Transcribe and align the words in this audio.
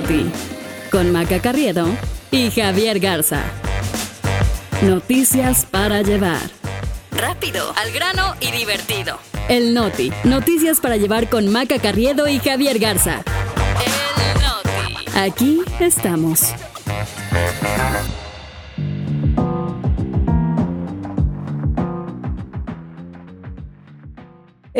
Noti, 0.00 0.30
con 0.90 1.12
Maca 1.12 1.40
Carriedo 1.42 1.86
y 2.30 2.50
Javier 2.50 3.00
Garza. 3.00 3.42
Noticias 4.80 5.66
para 5.66 6.00
llevar. 6.00 6.40
Rápido, 7.10 7.74
al 7.76 7.92
grano 7.92 8.34
y 8.40 8.50
divertido. 8.50 9.18
El 9.50 9.74
Noti, 9.74 10.10
noticias 10.24 10.80
para 10.80 10.96
llevar 10.96 11.28
con 11.28 11.48
Maca 11.52 11.78
Carriedo 11.78 12.28
y 12.28 12.38
Javier 12.38 12.78
Garza. 12.78 13.22
El 13.84 14.42
Noti. 14.42 15.18
Aquí 15.18 15.60
estamos. 15.80 16.54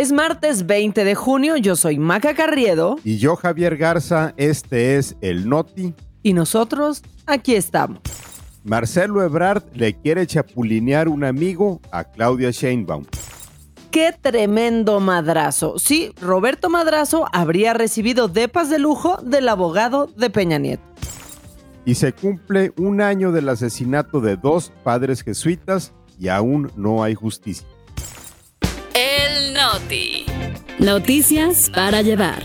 Es 0.01 0.12
martes 0.12 0.67
20 0.67 1.05
de 1.05 1.14
junio, 1.14 1.59
yo 1.59 1.77
soy 1.77 1.98
Maca 1.98 2.33
Carriedo. 2.33 2.96
Y 3.05 3.19
yo 3.19 3.37
Javier 3.37 3.77
Garza, 3.77 4.33
este 4.38 4.97
es 4.97 5.15
el 5.20 5.47
Noti. 5.47 5.92
Y 6.23 6.33
nosotros 6.33 7.02
aquí 7.27 7.55
estamos. 7.55 8.01
Marcelo 8.65 9.23
Ebrard 9.23 9.62
le 9.75 9.92
quiere 9.92 10.27
chapulinear 10.27 11.06
un 11.06 11.23
amigo 11.23 11.83
a 11.92 12.05
Claudia 12.05 12.51
Sheinbaum. 12.51 13.05
¡Qué 13.91 14.15
tremendo 14.19 15.01
madrazo! 15.01 15.78
Sí, 15.78 16.14
Roberto 16.19 16.70
Madrazo 16.70 17.27
habría 17.30 17.75
recibido 17.75 18.27
depas 18.27 18.70
de 18.70 18.78
lujo 18.78 19.19
del 19.19 19.51
abogado 19.51 20.06
de 20.17 20.30
Peña 20.30 20.56
Nieto. 20.56 20.83
Y 21.84 21.97
se 21.97 22.14
cumple 22.14 22.73
un 22.78 23.03
año 23.03 23.33
del 23.33 23.51
asesinato 23.51 24.23
de 24.23 24.39
dos 24.39 24.73
padres 24.83 25.23
jesuitas 25.23 25.92
y 26.19 26.28
aún 26.28 26.73
no 26.75 27.05
hay 27.05 27.14
justicia. 27.14 27.69
El 29.30 29.55
Noti. 29.55 30.25
Noticias 30.80 31.70
para 31.73 32.02
llevar. 32.02 32.43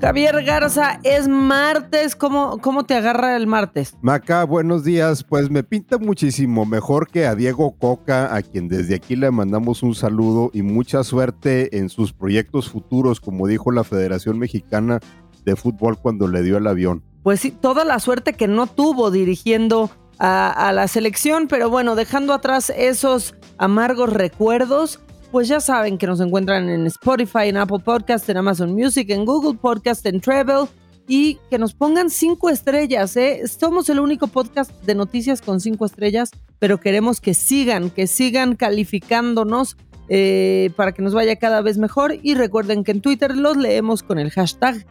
Javier 0.00 0.42
Garza, 0.42 0.98
es 1.02 1.28
martes. 1.28 2.16
¿Cómo, 2.16 2.58
¿Cómo 2.62 2.84
te 2.84 2.94
agarra 2.94 3.36
el 3.36 3.46
martes? 3.46 3.94
Maca, 4.00 4.44
buenos 4.44 4.84
días. 4.84 5.22
Pues 5.22 5.50
me 5.50 5.62
pinta 5.62 5.98
muchísimo 5.98 6.64
mejor 6.64 7.08
que 7.08 7.26
a 7.26 7.34
Diego 7.34 7.76
Coca, 7.78 8.34
a 8.34 8.40
quien 8.40 8.68
desde 8.68 8.94
aquí 8.94 9.16
le 9.16 9.30
mandamos 9.30 9.82
un 9.82 9.94
saludo 9.94 10.50
y 10.54 10.62
mucha 10.62 11.04
suerte 11.04 11.76
en 11.76 11.90
sus 11.90 12.14
proyectos 12.14 12.70
futuros, 12.70 13.20
como 13.20 13.46
dijo 13.46 13.70
la 13.70 13.84
Federación 13.84 14.38
Mexicana 14.38 15.00
de 15.44 15.56
Fútbol 15.56 15.98
cuando 15.98 16.26
le 16.26 16.42
dio 16.42 16.56
el 16.56 16.66
avión. 16.66 17.02
Pues 17.22 17.40
sí, 17.40 17.50
toda 17.50 17.84
la 17.84 18.00
suerte 18.00 18.32
que 18.32 18.48
no 18.48 18.66
tuvo 18.66 19.10
dirigiendo 19.10 19.90
a, 20.18 20.72
la 20.72 20.88
selección, 20.88 21.46
pero 21.48 21.70
bueno, 21.70 21.94
dejando 21.94 22.32
atrás 22.32 22.72
esos 22.76 23.34
amargos 23.56 24.12
recuerdos, 24.12 25.00
pues 25.30 25.48
ya 25.48 25.60
saben 25.60 25.98
que 25.98 26.06
nos 26.06 26.20
encuentran 26.20 26.68
en 26.68 26.86
Spotify, 26.86 27.48
en 27.48 27.56
Apple 27.56 27.80
Podcast, 27.84 28.28
en 28.28 28.38
Amazon 28.38 28.72
Music, 28.72 29.10
en 29.10 29.24
Google 29.24 29.58
Podcast, 29.58 30.04
en 30.06 30.20
Travel 30.20 30.66
y 31.06 31.38
que 31.50 31.58
nos 31.58 31.74
pongan 31.74 32.10
cinco 32.10 32.50
estrellas. 32.50 33.16
¿eh? 33.16 33.42
Somos 33.46 33.88
el 33.88 34.00
único 34.00 34.26
podcast 34.26 34.70
de 34.84 34.94
noticias 34.94 35.40
con 35.40 35.60
cinco 35.60 35.86
estrellas, 35.86 36.30
pero 36.58 36.80
queremos 36.80 37.20
que 37.20 37.34
sigan, 37.34 37.90
que 37.90 38.06
sigan 38.06 38.56
calificándonos 38.56 39.76
eh, 40.08 40.70
para 40.76 40.92
que 40.92 41.02
nos 41.02 41.14
vaya 41.14 41.36
cada 41.36 41.62
vez 41.62 41.78
mejor. 41.78 42.16
Y 42.22 42.34
recuerden 42.34 42.84
que 42.84 42.92
en 42.92 43.00
Twitter 43.00 43.36
los 43.36 43.56
leemos 43.56 44.02
con 44.02 44.18
el 44.18 44.30
hashtag 44.30 44.86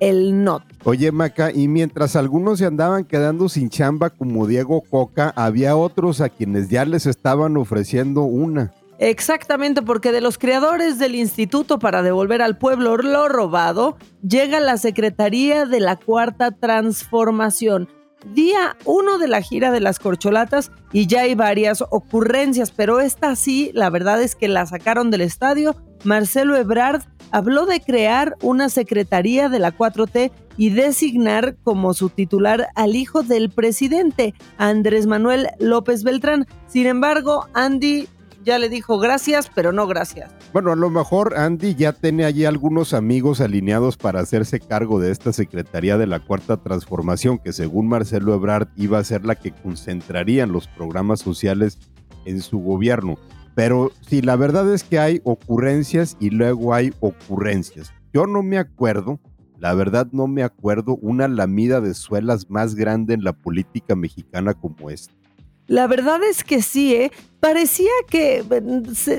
el 0.00 0.44
not. 0.44 0.62
Oye, 0.84 1.10
Maca, 1.12 1.50
y 1.52 1.68
mientras 1.68 2.16
algunos 2.16 2.58
se 2.58 2.66
andaban 2.66 3.04
quedando 3.04 3.48
sin 3.48 3.70
chamba 3.70 4.10
como 4.10 4.46
Diego 4.46 4.82
Coca, 4.82 5.32
había 5.36 5.76
otros 5.76 6.20
a 6.20 6.28
quienes 6.28 6.68
ya 6.68 6.84
les 6.84 7.06
estaban 7.06 7.56
ofreciendo 7.56 8.22
una. 8.22 8.72
Exactamente, 8.98 9.82
porque 9.82 10.12
de 10.12 10.20
los 10.20 10.38
creadores 10.38 10.98
del 10.98 11.14
Instituto 11.14 11.78
para 11.78 12.02
devolver 12.02 12.40
al 12.40 12.56
pueblo 12.56 12.96
lo 12.96 13.28
robado, 13.28 13.98
llega 14.26 14.58
la 14.60 14.78
Secretaría 14.78 15.66
de 15.66 15.80
la 15.80 15.96
Cuarta 15.96 16.50
Transformación. 16.50 17.88
Día 18.32 18.76
uno 18.84 19.18
de 19.18 19.28
la 19.28 19.42
gira 19.42 19.70
de 19.70 19.80
las 19.80 19.98
corcholatas 19.98 20.72
y 20.92 21.06
ya 21.06 21.22
hay 21.22 21.34
varias 21.34 21.84
ocurrencias, 21.90 22.70
pero 22.70 23.00
esta 23.00 23.36
sí, 23.36 23.70
la 23.74 23.90
verdad 23.90 24.22
es 24.22 24.34
que 24.34 24.48
la 24.48 24.66
sacaron 24.66 25.10
del 25.10 25.20
estadio. 25.20 25.76
Marcelo 26.02 26.56
Ebrard 26.56 27.02
habló 27.30 27.66
de 27.66 27.80
crear 27.80 28.36
una 28.42 28.68
secretaría 28.68 29.48
de 29.48 29.58
la 29.58 29.76
4T 29.76 30.30
y 30.56 30.70
designar 30.70 31.56
como 31.62 31.94
su 31.94 32.08
titular 32.08 32.68
al 32.74 32.96
hijo 32.96 33.22
del 33.22 33.50
presidente, 33.50 34.34
Andrés 34.58 35.06
Manuel 35.06 35.48
López 35.58 36.02
Beltrán. 36.02 36.46
Sin 36.66 36.86
embargo, 36.86 37.46
Andy 37.54 38.08
ya 38.46 38.58
le 38.58 38.68
dijo 38.68 38.98
gracias, 38.98 39.50
pero 39.52 39.72
no 39.72 39.88
gracias. 39.88 40.30
Bueno, 40.52 40.70
a 40.70 40.76
lo 40.76 40.88
mejor 40.88 41.36
Andy 41.36 41.74
ya 41.74 41.92
tiene 41.92 42.24
allí 42.24 42.44
algunos 42.44 42.94
amigos 42.94 43.40
alineados 43.40 43.96
para 43.96 44.20
hacerse 44.20 44.60
cargo 44.60 45.00
de 45.00 45.10
esta 45.10 45.32
Secretaría 45.32 45.98
de 45.98 46.06
la 46.06 46.20
Cuarta 46.20 46.56
Transformación, 46.56 47.38
que 47.38 47.52
según 47.52 47.88
Marcelo 47.88 48.32
Ebrard 48.34 48.68
iba 48.76 48.98
a 48.98 49.04
ser 49.04 49.26
la 49.26 49.34
que 49.34 49.50
concentrarían 49.50 50.52
los 50.52 50.68
programas 50.68 51.20
sociales 51.20 51.78
en 52.24 52.40
su 52.40 52.60
gobierno. 52.60 53.18
Pero 53.56 53.90
sí, 54.06 54.20
la 54.20 54.36
verdad 54.36 54.70
es 54.70 54.84
que 54.84 54.98
hay 54.98 55.22
ocurrencias 55.24 56.18
y 56.20 56.28
luego 56.28 56.74
hay 56.74 56.92
ocurrencias. 57.00 57.90
Yo 58.12 58.26
no 58.26 58.42
me 58.42 58.58
acuerdo, 58.58 59.18
la 59.58 59.72
verdad 59.72 60.08
no 60.12 60.26
me 60.26 60.42
acuerdo 60.42 60.98
una 61.00 61.26
lamida 61.26 61.80
de 61.80 61.94
suelas 61.94 62.50
más 62.50 62.74
grande 62.74 63.14
en 63.14 63.24
la 63.24 63.32
política 63.32 63.96
mexicana 63.96 64.52
como 64.52 64.90
esta. 64.90 65.14
La 65.68 65.86
verdad 65.86 66.20
es 66.22 66.44
que 66.44 66.60
sí, 66.60 66.94
¿eh? 66.94 67.10
parecía 67.40 67.90
que, 68.10 68.44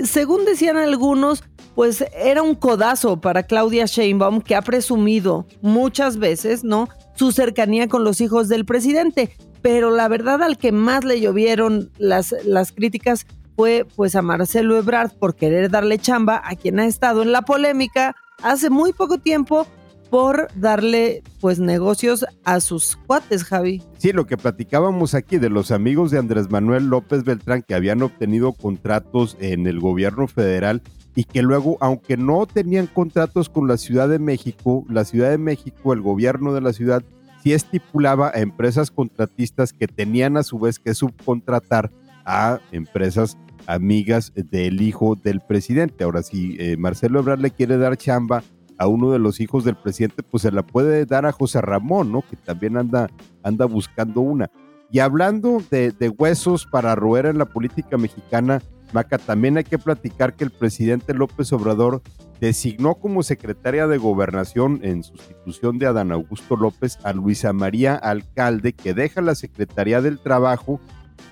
según 0.05 0.45
decían 0.45 0.77
algunos, 0.77 1.43
pues 1.73 2.05
era 2.15 2.43
un 2.43 2.53
codazo 2.53 3.19
para 3.19 3.41
Claudia 3.41 3.85
Sheinbaum, 3.85 4.41
que 4.41 4.55
ha 4.55 4.61
presumido 4.61 5.47
muchas 5.61 6.17
veces, 6.17 6.63
¿no? 6.63 6.89
Su 7.15 7.31
cercanía 7.31 7.87
con 7.87 8.03
los 8.03 8.21
hijos 8.21 8.49
del 8.49 8.65
presidente. 8.65 9.31
Pero 9.63 9.89
la 9.89 10.07
verdad 10.07 10.43
al 10.43 10.57
que 10.57 10.71
más 10.71 11.03
le 11.03 11.19
llovieron 11.19 11.91
las, 11.97 12.35
las 12.45 12.71
críticas 12.71 13.25
fue 13.57 13.87
pues 13.95 14.15
a 14.15 14.21
Marcelo 14.21 14.77
Ebrard 14.77 15.11
por 15.17 15.35
querer 15.35 15.71
darle 15.71 15.97
chamba 15.97 16.41
a 16.45 16.55
quien 16.55 16.79
ha 16.79 16.85
estado 16.85 17.23
en 17.23 17.31
la 17.31 17.41
polémica 17.41 18.15
hace 18.43 18.69
muy 18.69 18.93
poco 18.93 19.17
tiempo 19.17 19.65
por 20.11 20.47
darle 20.55 21.23
pues 21.41 21.59
negocios 21.59 22.23
a 22.45 22.59
sus 22.59 22.95
cuates, 22.95 23.43
Javi. 23.43 23.81
Sí, 23.97 24.13
lo 24.13 24.27
que 24.27 24.37
platicábamos 24.37 25.15
aquí 25.15 25.39
de 25.39 25.49
los 25.49 25.71
amigos 25.71 26.11
de 26.11 26.19
Andrés 26.19 26.51
Manuel 26.51 26.85
López 26.85 27.23
Beltrán 27.23 27.63
que 27.63 27.73
habían 27.73 28.03
obtenido 28.03 28.53
contratos 28.53 29.35
en 29.41 29.65
el 29.65 29.79
gobierno 29.79 30.27
federal 30.27 30.83
y 31.15 31.23
que 31.23 31.41
luego, 31.41 31.77
aunque 31.81 32.15
no 32.15 32.45
tenían 32.45 32.85
contratos 32.85 33.49
con 33.49 33.67
la 33.67 33.77
Ciudad 33.77 34.07
de 34.07 34.19
México, 34.19 34.85
la 34.87 35.03
Ciudad 35.03 35.31
de 35.31 35.39
México, 35.39 35.93
el 35.93 36.01
gobierno 36.01 36.53
de 36.53 36.61
la 36.61 36.73
ciudad, 36.73 37.03
sí 37.41 37.53
estipulaba 37.53 38.31
a 38.33 38.39
empresas 38.39 38.91
contratistas 38.91 39.73
que 39.73 39.87
tenían 39.87 40.37
a 40.37 40.43
su 40.43 40.59
vez 40.59 40.77
que 40.77 40.93
subcontratar 40.93 41.91
a 42.23 42.59
empresas 42.71 43.35
amigas 43.67 44.33
del 44.35 44.81
hijo 44.81 45.15
del 45.15 45.41
presidente. 45.41 46.03
Ahora, 46.03 46.23
si 46.23 46.57
eh, 46.59 46.77
Marcelo 46.77 47.19
Ebrard 47.19 47.39
le 47.39 47.51
quiere 47.51 47.77
dar 47.77 47.97
chamba 47.97 48.43
a 48.79 48.87
uno 48.87 49.11
de 49.11 49.19
los 49.19 49.39
hijos 49.39 49.63
del 49.63 49.75
presidente, 49.75 50.23
pues 50.23 50.43
se 50.43 50.51
la 50.51 50.65
puede 50.65 51.05
dar 51.05 51.25
a 51.25 51.31
José 51.31 51.61
Ramón, 51.61 52.11
¿no? 52.11 52.23
Que 52.27 52.35
también 52.35 52.77
anda, 52.77 53.09
anda 53.43 53.65
buscando 53.65 54.21
una. 54.21 54.49
Y 54.91 54.99
hablando 54.99 55.61
de, 55.69 55.91
de 55.91 56.09
huesos 56.09 56.65
para 56.65 56.95
roer 56.95 57.25
en 57.25 57.37
la 57.37 57.45
política 57.45 57.97
mexicana, 57.97 58.61
Maca, 58.93 59.17
también 59.17 59.57
hay 59.57 59.65
que 59.65 59.77
platicar 59.77 60.33
que 60.33 60.45
el 60.45 60.51
presidente 60.51 61.13
López 61.13 61.51
Obrador 61.51 62.01
designó 62.39 62.95
como 62.95 63.23
secretaria 63.23 63.87
de 63.87 63.97
gobernación 63.97 64.79
en 64.83 65.03
sustitución 65.03 65.77
de 65.77 65.87
Adán 65.87 66.11
Augusto 66.11 66.55
López 66.55 66.97
a 67.03 67.11
Luisa 67.11 67.51
María 67.51 67.95
Alcalde, 67.95 68.73
que 68.73 68.93
deja 68.93 69.21
la 69.21 69.35
Secretaría 69.35 70.01
del 70.01 70.19
Trabajo 70.19 70.79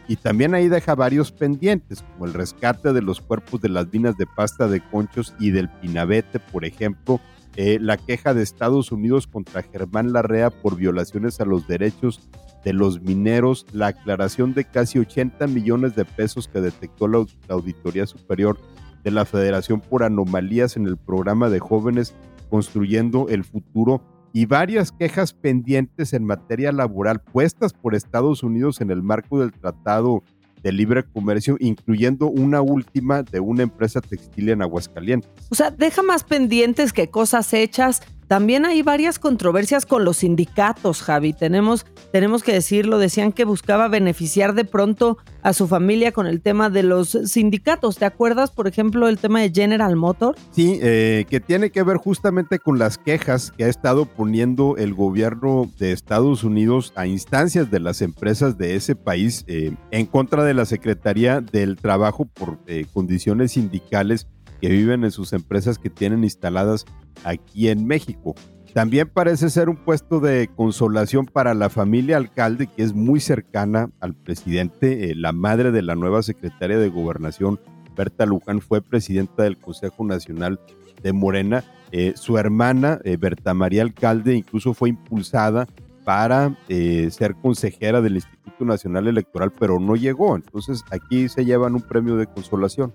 y 0.08 0.16
también 0.18 0.54
ahí 0.54 0.68
deja 0.68 0.96
varios 0.96 1.32
pendientes, 1.32 2.04
como 2.04 2.26
el 2.26 2.34
rescate 2.34 2.94
de 2.94 3.02
los 3.02 3.22
cuerpos 3.22 3.62
de 3.62 3.70
las 3.70 3.92
minas 3.92 4.18
de 4.18 4.26
pasta 4.26 4.68
de 4.68 4.82
conchos 4.82 5.34
y 5.40 5.52
del 5.52 5.70
pinabete, 5.70 6.40
por 6.40 6.66
ejemplo, 6.66 7.20
eh, 7.56 7.78
la 7.80 7.98
queja 7.98 8.34
de 8.34 8.44
Estados 8.44 8.92
Unidos 8.92 9.28
contra 9.28 9.64
Germán 9.64 10.12
Larrea 10.12 10.50
por 10.50 10.76
violaciones 10.76 11.40
a 11.40 11.46
los 11.46 11.68
derechos 11.68 12.30
de 12.66 12.74
los 12.74 13.02
mineros, 13.02 13.66
la 13.72 13.88
aclaración 13.88 14.54
de 14.54 14.66
casi 14.66 15.00
80 15.00 15.48
millones 15.48 15.96
de 15.96 16.04
pesos 16.04 16.48
que 16.48 16.60
detectó 16.60 17.08
la 17.08 17.26
Auditoría 17.48 18.08
Superior 18.08 18.60
de 19.04 19.12
la 19.12 19.24
Federación 19.24 19.80
por 19.80 20.04
anomalías 20.04 20.76
en 20.76 20.88
el 20.88 20.98
programa 20.98 21.50
de 21.50 21.60
jóvenes 21.60 22.14
construyendo 22.50 23.28
el 23.30 23.44
futuro 23.44 24.02
y 24.36 24.46
varias 24.48 24.92
quejas 24.92 25.32
pendientes 25.32 26.12
en 26.12 26.26
materia 26.26 26.74
laboral 26.74 27.22
puestas 27.22 27.72
por 27.72 27.96
Estados 27.96 28.44
Unidos 28.44 28.82
en 28.82 28.92
el 28.92 29.02
marco 29.02 29.40
del 29.40 29.54
Tratado 29.54 30.24
de 30.62 30.74
Libre 30.74 31.04
Comercio, 31.04 31.56
incluyendo 31.62 32.28
una 32.28 32.62
última 32.62 33.24
de 33.24 33.40
una 33.40 33.64
empresa 33.64 34.02
textil 34.02 34.50
en 34.50 34.62
Aguascalientes. 34.62 35.32
O 35.50 35.56
sea, 35.56 35.72
deja 35.72 36.04
más 36.04 36.26
pendientes 36.26 36.92
que 36.92 37.10
cosas 37.10 37.54
hechas 37.54 38.02
también 38.28 38.66
hay 38.66 38.82
varias 38.82 39.20
controversias 39.20 39.86
con 39.86 40.04
los 40.04 40.18
sindicatos, 40.18 41.02
Javi. 41.02 41.34
Tenemos, 41.34 41.86
tenemos 42.12 42.44
que 42.44 42.54
decirlo, 42.54 42.98
decían 42.98 43.32
que 43.32 43.46
buscaba 43.46 43.88
beneficiar 43.88 44.54
de 44.54 44.66
pronto 44.66 45.18
a 45.44 45.54
su 45.54 45.68
familia 45.68 46.12
con 46.12 46.26
el 46.26 46.42
tema 46.42 46.72
de 46.72 46.82
los 46.82 47.10
sindicatos. 47.26 47.98
¿Te 47.98 48.06
acuerdas, 48.06 48.50
por 48.50 48.68
ejemplo, 48.68 49.08
el 49.08 49.20
tema 49.20 49.42
de 49.42 49.52
General 49.54 49.96
Motors? 49.96 50.42
Sí, 50.52 50.80
eh, 50.82 51.26
que 51.30 51.40
tiene 51.40 51.70
que 51.70 51.84
ver 51.84 51.98
justamente 51.98 52.58
con 52.58 52.80
las 52.80 52.98
quejas 52.98 53.54
que 53.56 53.66
ha 53.66 53.68
estado 53.68 54.06
poniendo 54.06 54.76
el 54.78 54.96
gobierno 54.96 55.70
de 55.78 55.92
Estados 55.92 56.44
Unidos 56.44 56.94
a 56.96 57.06
instancias 57.06 57.70
de 57.70 57.80
las 57.80 58.02
empresas 58.02 58.58
de 58.58 58.76
ese 58.76 58.96
país 58.96 59.44
eh, 59.48 59.76
en 59.92 60.08
contra 60.08 60.44
de 60.44 60.56
la 60.56 60.66
Secretaría 60.66 61.42
del 61.42 61.78
Trabajo 61.78 62.26
por 62.26 62.58
eh, 62.66 62.86
condiciones 62.92 63.52
sindicales 63.52 64.28
que 64.60 64.70
viven 64.70 65.04
en 65.04 65.12
sus 65.12 65.34
empresas 65.34 65.78
que 65.78 65.90
tienen 65.90 66.24
instaladas 66.24 66.86
aquí 67.24 67.70
en 67.70 67.86
México. 67.86 68.36
También 68.76 69.08
parece 69.08 69.50
ser 69.50 69.70
un 69.70 69.78
puesto 69.78 70.20
de 70.20 70.50
consolación 70.54 71.28
para 71.28 71.54
la 71.54 71.70
familia 71.70 72.18
alcalde, 72.18 72.68
que 72.68 72.84
es 72.84 72.94
muy 72.94 73.22
cercana 73.22 73.90
al 74.02 74.14
presidente. 74.16 75.12
Eh, 75.12 75.16
la 75.16 75.32
madre 75.32 75.72
de 75.72 75.82
la 75.82 75.96
nueva 75.96 76.22
secretaria 76.24 76.78
de 76.78 76.90
Gobernación, 76.90 77.58
Berta 77.96 78.26
Luján, 78.26 78.60
fue 78.60 78.82
presidenta 78.82 79.44
del 79.44 79.58
Consejo 79.58 80.04
Nacional 80.04 80.60
de 81.02 81.14
Morena. 81.14 81.64
Eh, 81.94 82.16
su 82.18 82.38
hermana, 82.38 83.00
eh, 83.06 83.16
Berta 83.16 83.54
María 83.54 83.82
Alcalde, 83.82 84.36
incluso 84.36 84.74
fue 84.74 84.90
impulsada 84.90 85.70
para 86.04 86.56
ser 86.68 87.34
consejera 87.42 88.02
del 88.02 88.16
Instituto 88.16 88.66
Nacional 88.66 89.08
Electoral, 89.08 89.54
pero 89.58 89.80
no 89.80 89.96
llegó. 89.96 90.36
Entonces 90.36 90.84
aquí 90.92 91.30
se 91.30 91.46
llevan 91.46 91.76
un 91.76 91.82
premio 91.82 92.18
de 92.18 92.28
consolación. 92.28 92.94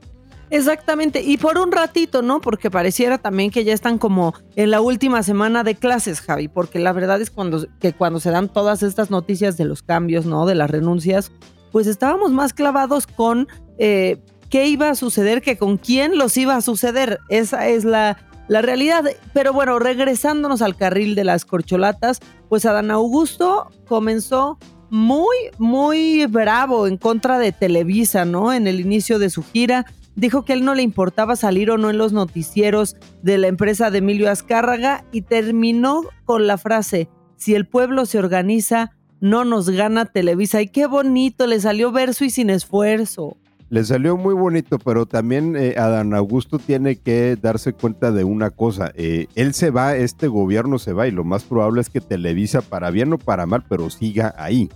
Exactamente, 0.51 1.23
y 1.23 1.37
por 1.37 1.59
un 1.59 1.71
ratito, 1.71 2.23
¿no? 2.23 2.41
Porque 2.41 2.73
pareciera 2.73 3.19
también 3.19 3.53
que 3.53 3.63
ya 3.63 3.73
están 3.73 3.99
como 3.99 4.35
en 4.57 4.73
la 4.73 4.81
última 4.81 5.23
semana 5.23 5.63
de 5.63 5.77
clases, 5.77 6.21
Javi, 6.21 6.49
porque 6.49 6.81
la 6.81 6.93
verdad 6.93 7.21
es 7.21 7.31
cuando, 7.31 7.67
que 7.79 7.93
cuando 7.93 8.19
se 8.19 8.33
dan 8.33 8.49
todas 8.49 8.83
estas 8.83 9.11
noticias 9.11 9.57
de 9.57 9.65
los 9.65 9.83
cambios, 9.83 10.27
¿no? 10.27 10.47
De 10.47 10.57
las 10.57 10.69
renuncias, 10.69 11.31
pues 11.71 11.87
estábamos 11.87 12.33
más 12.33 12.53
clavados 12.53 13.07
con 13.07 13.47
eh, 13.79 14.21
qué 14.49 14.67
iba 14.67 14.91
a 14.91 14.97
suceder 14.97 15.41
que 15.41 15.57
con 15.57 15.77
quién 15.77 16.19
los 16.19 16.37
iba 16.37 16.57
a 16.57 16.61
suceder. 16.63 17.21
Esa 17.29 17.69
es 17.69 17.85
la, 17.85 18.19
la 18.49 18.61
realidad. 18.61 19.05
Pero 19.33 19.53
bueno, 19.53 19.79
regresándonos 19.79 20.63
al 20.63 20.77
carril 20.77 21.15
de 21.15 21.23
las 21.23 21.45
corcholatas, 21.45 22.19
pues 22.49 22.67
Adán 22.67 22.91
Augusto 22.91 23.71
comenzó 23.87 24.59
muy, 24.91 25.37
muy 25.59 26.27
bravo 26.27 26.89
en 26.89 26.97
contra 26.97 27.39
de 27.39 27.53
Televisa, 27.53 28.25
¿no? 28.25 28.53
En 28.53 28.67
el 28.67 28.81
inicio 28.81 29.21
de 29.21 29.31
su 29.31 29.45
gira 29.45 29.87
dijo 30.17 30.45
que 30.45 30.53
a 30.53 30.57
él 30.57 30.65
no 30.65 30.75
le 30.75 30.83
importaba 30.83 31.37
salir 31.37 31.71
o 31.71 31.79
no 31.79 31.91
en 31.91 31.99
los 31.99 32.13
noticieros 32.13 32.97
de 33.23 33.39
la 33.39 33.49
empresa 33.49 33.91
de 33.91 33.99
Emilio 33.99 34.31
Azcárraga 34.31 35.05
y 35.13 35.23
terminó 35.23 36.03
con 36.25 36.47
la 36.47 36.59
frase, 36.59 37.09
si 37.37 37.55
el 37.55 37.67
pueblo 37.67 38.07
se 38.07 38.19
organiza, 38.19 38.93
no 39.21 39.45
nos 39.45 39.71
gana 39.71 40.07
Televisa. 40.07 40.61
Y 40.63 40.69
qué 40.69 40.87
bonito, 40.87 41.47
le 41.47 41.61
salió 41.61 41.93
verso 41.93 42.25
y 42.25 42.31
sin 42.31 42.51
esfuerzo. 42.51 43.37
Le 43.71 43.85
salió 43.85 44.17
muy 44.17 44.35
bonito, 44.35 44.79
pero 44.81 45.07
también 45.07 45.55
eh, 45.57 45.75
Adán 45.79 46.13
Augusto 46.13 46.59
tiene 46.59 46.97
que 46.97 47.37
darse 47.41 47.73
cuenta 47.73 48.11
de 48.11 48.25
una 48.25 48.51
cosa. 48.51 48.91
Eh, 48.97 49.29
él 49.37 49.55
se 49.55 49.71
va, 49.71 49.95
este 49.95 50.27
gobierno 50.27 50.81
se 50.81 50.93
va 50.93 51.07
y 51.07 51.13
lo 51.13 51.23
más 51.23 51.45
probable 51.45 51.81
es 51.81 51.89
que 51.89 52.01
Televisa, 52.01 52.63
para 52.63 52.91
bien 52.91 53.13
o 53.13 53.19
para 53.19 53.47
mal, 53.47 53.63
pero 53.69 53.89
siga 53.89 54.35
ahí. 54.37 54.69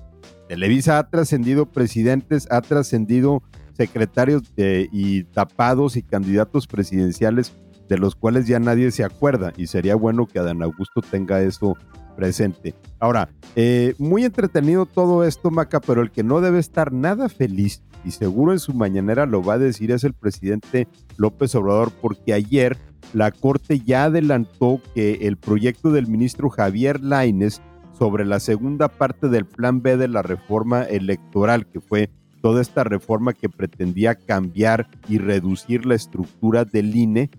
Televisa 0.49 0.99
ha 0.99 1.09
trascendido 1.09 1.67
presidentes, 1.67 2.47
ha 2.53 2.61
trascendido 2.61 3.43
secretarios 3.75 4.43
y 4.57 5.25
tapados 5.25 5.97
y 5.97 6.03
candidatos 6.03 6.67
presidenciales 6.67 7.53
de 7.89 7.99
los 7.99 8.15
cuales 8.15 8.47
ya 8.47 8.59
nadie 8.59 8.91
se 8.91 9.05
acuerda 9.05 9.53
y 9.57 9.67
sería 9.67 9.95
bueno 9.95 10.27
que 10.27 10.39
Adán 10.39 10.63
Augusto 10.63 11.01
tenga 11.03 11.43
eso 11.43 11.77
presente. 12.17 12.75
Ahora, 12.99 13.29
eh, 13.57 13.95
muy 13.99 14.25
entretenido 14.25 14.87
todo 14.87 15.25
esto, 15.25 15.51
Maca, 15.51 15.81
pero 15.81 16.01
el 16.01 16.11
que 16.11 16.23
no 16.23 16.41
debe 16.41 16.59
estar 16.59 16.93
nada 16.93 17.29
feliz 17.29 17.83
y 18.05 18.13
seguro 18.13 18.53
en 18.53 18.59
su 18.59 18.73
mañanera 18.75 19.27
lo 19.27 19.43
va 19.43 19.55
a 19.55 19.59
decir 19.59 19.91
es 19.91 20.05
el 20.05 20.15
presidente 20.15 20.89
López 21.17 21.55
Obrador 21.55 21.91
porque 22.01 22.33
ayer 22.33 22.79
la 23.13 23.31
Corte 23.31 23.81
ya 23.81 24.05
adelantó 24.05 24.81
que 24.95 25.27
el 25.27 25.37
proyecto 25.37 25.91
del 25.91 26.07
ministro 26.07 26.51
Javier 26.51 27.01
Laines 27.01 27.63
sobre 27.99 28.25
la 28.25 28.41
segunda 28.41 28.89
parte 28.89 29.29
del 29.29 29.47
plan 29.47 29.83
B 29.83 29.97
de 29.97 30.09
la 30.09 30.23
reforma 30.23 30.83
electoral 30.83 31.67
que 31.67 31.81
fue 31.81 32.11
toda 32.45 32.61
esta 32.61 32.85
reforma 32.85 33.33
que 33.33 33.49
pretendía 33.49 34.17
cambiar 34.17 34.87
y 35.09 35.17
reducir 35.17 35.87
la 35.87 35.95
estructura 35.95 36.67
del 36.67 36.95
INE, 36.95 37.31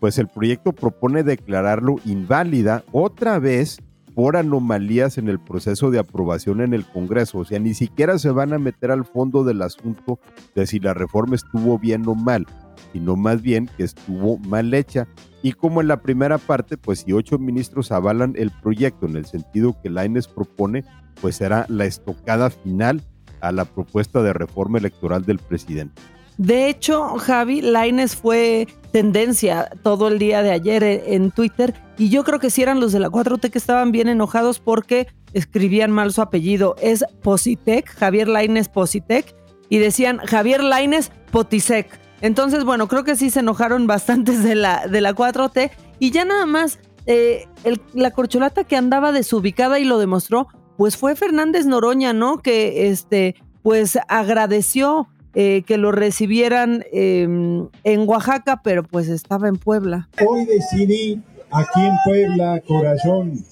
pues 0.00 0.18
el 0.18 0.26
proyecto 0.26 0.72
propone 0.72 1.22
declararlo 1.22 2.00
inválida 2.04 2.82
otra 2.90 3.38
vez 3.38 3.78
por 4.16 4.36
anomalías 4.36 5.16
en 5.16 5.28
el 5.28 5.38
proceso 5.38 5.92
de 5.92 6.00
aprobación 6.00 6.60
en 6.60 6.74
el 6.74 6.84
Congreso. 6.84 7.38
O 7.38 7.44
sea, 7.44 7.60
ni 7.60 7.72
siquiera 7.72 8.18
se 8.18 8.32
van 8.32 8.52
a 8.52 8.58
meter 8.58 8.90
al 8.90 9.04
fondo 9.04 9.44
del 9.44 9.62
asunto 9.62 10.18
de 10.56 10.66
si 10.66 10.80
la 10.80 10.92
reforma 10.92 11.36
estuvo 11.36 11.78
bien 11.78 12.08
o 12.08 12.16
mal, 12.16 12.44
sino 12.92 13.14
más 13.14 13.42
bien 13.42 13.70
que 13.76 13.84
estuvo 13.84 14.38
mal 14.38 14.74
hecha. 14.74 15.06
Y 15.40 15.52
como 15.52 15.82
en 15.82 15.86
la 15.86 16.02
primera 16.02 16.36
parte, 16.36 16.76
pues 16.76 17.04
si 17.06 17.12
ocho 17.12 17.38
ministros 17.38 17.92
avalan 17.92 18.34
el 18.36 18.50
proyecto 18.50 19.06
en 19.06 19.14
el 19.14 19.26
sentido 19.26 19.80
que 19.80 19.88
la 19.88 20.04
INES 20.04 20.26
propone, 20.26 20.82
pues 21.20 21.36
será 21.36 21.64
la 21.68 21.84
estocada 21.84 22.50
final 22.50 23.04
a 23.40 23.52
la 23.52 23.64
propuesta 23.64 24.22
de 24.22 24.32
reforma 24.32 24.78
electoral 24.78 25.24
del 25.24 25.38
presidente. 25.38 26.00
De 26.38 26.68
hecho, 26.68 27.18
Javi, 27.18 27.62
Laines 27.62 28.14
fue 28.14 28.68
tendencia 28.92 29.70
todo 29.82 30.06
el 30.06 30.18
día 30.20 30.42
de 30.42 30.52
ayer 30.52 30.84
en 30.84 31.32
Twitter 31.32 31.74
y 31.98 32.10
yo 32.10 32.22
creo 32.22 32.38
que 32.38 32.50
sí 32.50 32.62
eran 32.62 32.78
los 32.78 32.92
de 32.92 33.00
la 33.00 33.08
4T 33.08 33.50
que 33.50 33.58
estaban 33.58 33.90
bien 33.90 34.08
enojados 34.08 34.60
porque 34.60 35.08
escribían 35.32 35.90
mal 35.90 36.12
su 36.12 36.22
apellido. 36.22 36.76
Es 36.80 37.04
Positec, 37.22 37.88
Javier 37.90 38.28
Laines 38.28 38.68
Positec, 38.68 39.34
y 39.68 39.78
decían 39.78 40.18
Javier 40.18 40.62
Laines 40.62 41.10
Potisek. 41.30 42.00
Entonces, 42.20 42.64
bueno, 42.64 42.88
creo 42.88 43.04
que 43.04 43.16
sí 43.16 43.30
se 43.30 43.40
enojaron 43.40 43.86
bastantes 43.86 44.42
de 44.42 44.54
la, 44.54 44.86
de 44.86 45.00
la 45.00 45.14
4T 45.14 45.70
y 45.98 46.10
ya 46.10 46.24
nada 46.24 46.46
más 46.46 46.78
eh, 47.06 47.46
la 47.94 48.10
corcholata 48.10 48.64
que 48.64 48.76
andaba 48.76 49.12
desubicada 49.12 49.78
y 49.78 49.84
lo 49.84 49.98
demostró 49.98 50.48
pues 50.78 50.96
fue 50.96 51.16
Fernández 51.16 51.66
Noroña, 51.66 52.12
¿no? 52.12 52.38
Que 52.38 52.88
este, 52.88 53.34
pues 53.62 53.98
agradeció 54.06 55.08
eh, 55.34 55.64
que 55.66 55.76
lo 55.76 55.90
recibieran 55.90 56.84
em, 56.92 57.68
en 57.82 58.08
Oaxaca, 58.08 58.60
pero 58.62 58.84
pues 58.84 59.08
estaba 59.08 59.48
en 59.48 59.56
Puebla. 59.56 60.08
Hoy 60.24 60.44
decidí 60.46 61.20
aquí 61.50 61.80
en 61.84 61.94
Puebla, 62.04 62.62
corazón. 62.64 63.44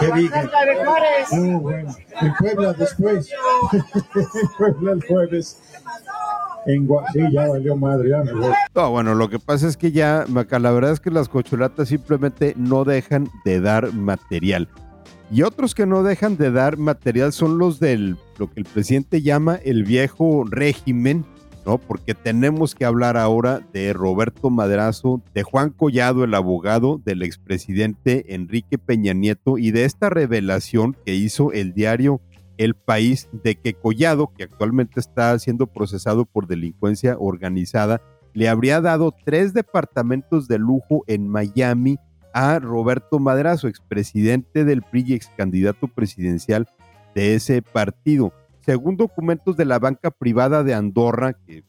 ¿Qué 0.00 0.12
dije? 0.16 0.50
Oh, 1.30 1.60
bueno. 1.60 1.94
En 2.20 2.34
Puebla 2.34 2.72
después. 2.72 3.30
en 3.72 4.48
Puebla 4.58 4.92
el 4.92 5.06
jueves. 5.06 5.60
En 6.66 6.88
sí, 7.12 7.20
ya 7.30 7.46
valió 7.46 7.76
madre, 7.76 8.10
ya 8.10 8.24
me 8.24 8.32
voy. 8.32 8.52
No, 8.74 8.90
bueno, 8.90 9.14
lo 9.14 9.30
que 9.30 9.38
pasa 9.38 9.68
es 9.68 9.76
que 9.76 9.92
ya, 9.92 10.24
Maca, 10.28 10.58
la 10.58 10.72
verdad 10.72 10.90
es 10.90 10.98
que 10.98 11.12
las 11.12 11.28
cocholatas 11.28 11.88
simplemente 11.88 12.52
no 12.56 12.84
dejan 12.84 13.30
de 13.44 13.60
dar 13.60 13.92
material. 13.92 14.68
Y 15.32 15.42
otros 15.42 15.76
que 15.76 15.86
no 15.86 16.02
dejan 16.02 16.36
de 16.36 16.50
dar 16.50 16.76
material 16.76 17.32
son 17.32 17.58
los 17.58 17.78
del 17.78 18.16
lo 18.36 18.50
que 18.50 18.60
el 18.60 18.66
presidente 18.66 19.22
llama 19.22 19.60
el 19.64 19.84
viejo 19.84 20.44
régimen, 20.44 21.24
¿no? 21.64 21.78
Porque 21.78 22.14
tenemos 22.14 22.74
que 22.74 22.84
hablar 22.84 23.16
ahora 23.16 23.60
de 23.72 23.92
Roberto 23.92 24.50
Madrazo, 24.50 25.22
de 25.32 25.44
Juan 25.44 25.70
Collado, 25.70 26.24
el 26.24 26.34
abogado 26.34 27.00
del 27.04 27.22
expresidente 27.22 28.34
Enrique 28.34 28.76
Peña 28.76 29.12
Nieto, 29.12 29.56
y 29.56 29.70
de 29.70 29.84
esta 29.84 30.10
revelación 30.10 30.96
que 31.06 31.14
hizo 31.14 31.52
el 31.52 31.74
diario 31.74 32.20
El 32.56 32.74
País 32.74 33.28
de 33.44 33.54
que 33.54 33.74
Collado, 33.74 34.32
que 34.36 34.44
actualmente 34.44 34.98
está 34.98 35.38
siendo 35.38 35.68
procesado 35.68 36.24
por 36.24 36.48
delincuencia 36.48 37.16
organizada, 37.20 38.02
le 38.34 38.48
habría 38.48 38.80
dado 38.80 39.14
tres 39.24 39.54
departamentos 39.54 40.48
de 40.48 40.58
lujo 40.58 41.04
en 41.06 41.28
Miami 41.28 41.98
a 42.32 42.58
Roberto 42.58 43.18
Madrazo, 43.18 43.68
expresidente 43.68 44.64
del 44.64 44.82
PRI 44.82 45.04
y 45.06 45.14
ex 45.14 45.30
candidato 45.36 45.88
presidencial 45.88 46.68
de 47.14 47.34
ese 47.34 47.62
partido. 47.62 48.32
Según 48.60 48.96
documentos 48.96 49.56
de 49.56 49.64
la 49.64 49.78
banca 49.78 50.10
privada 50.10 50.62
de 50.62 50.74
Andorra, 50.74 51.32
que 51.32 51.64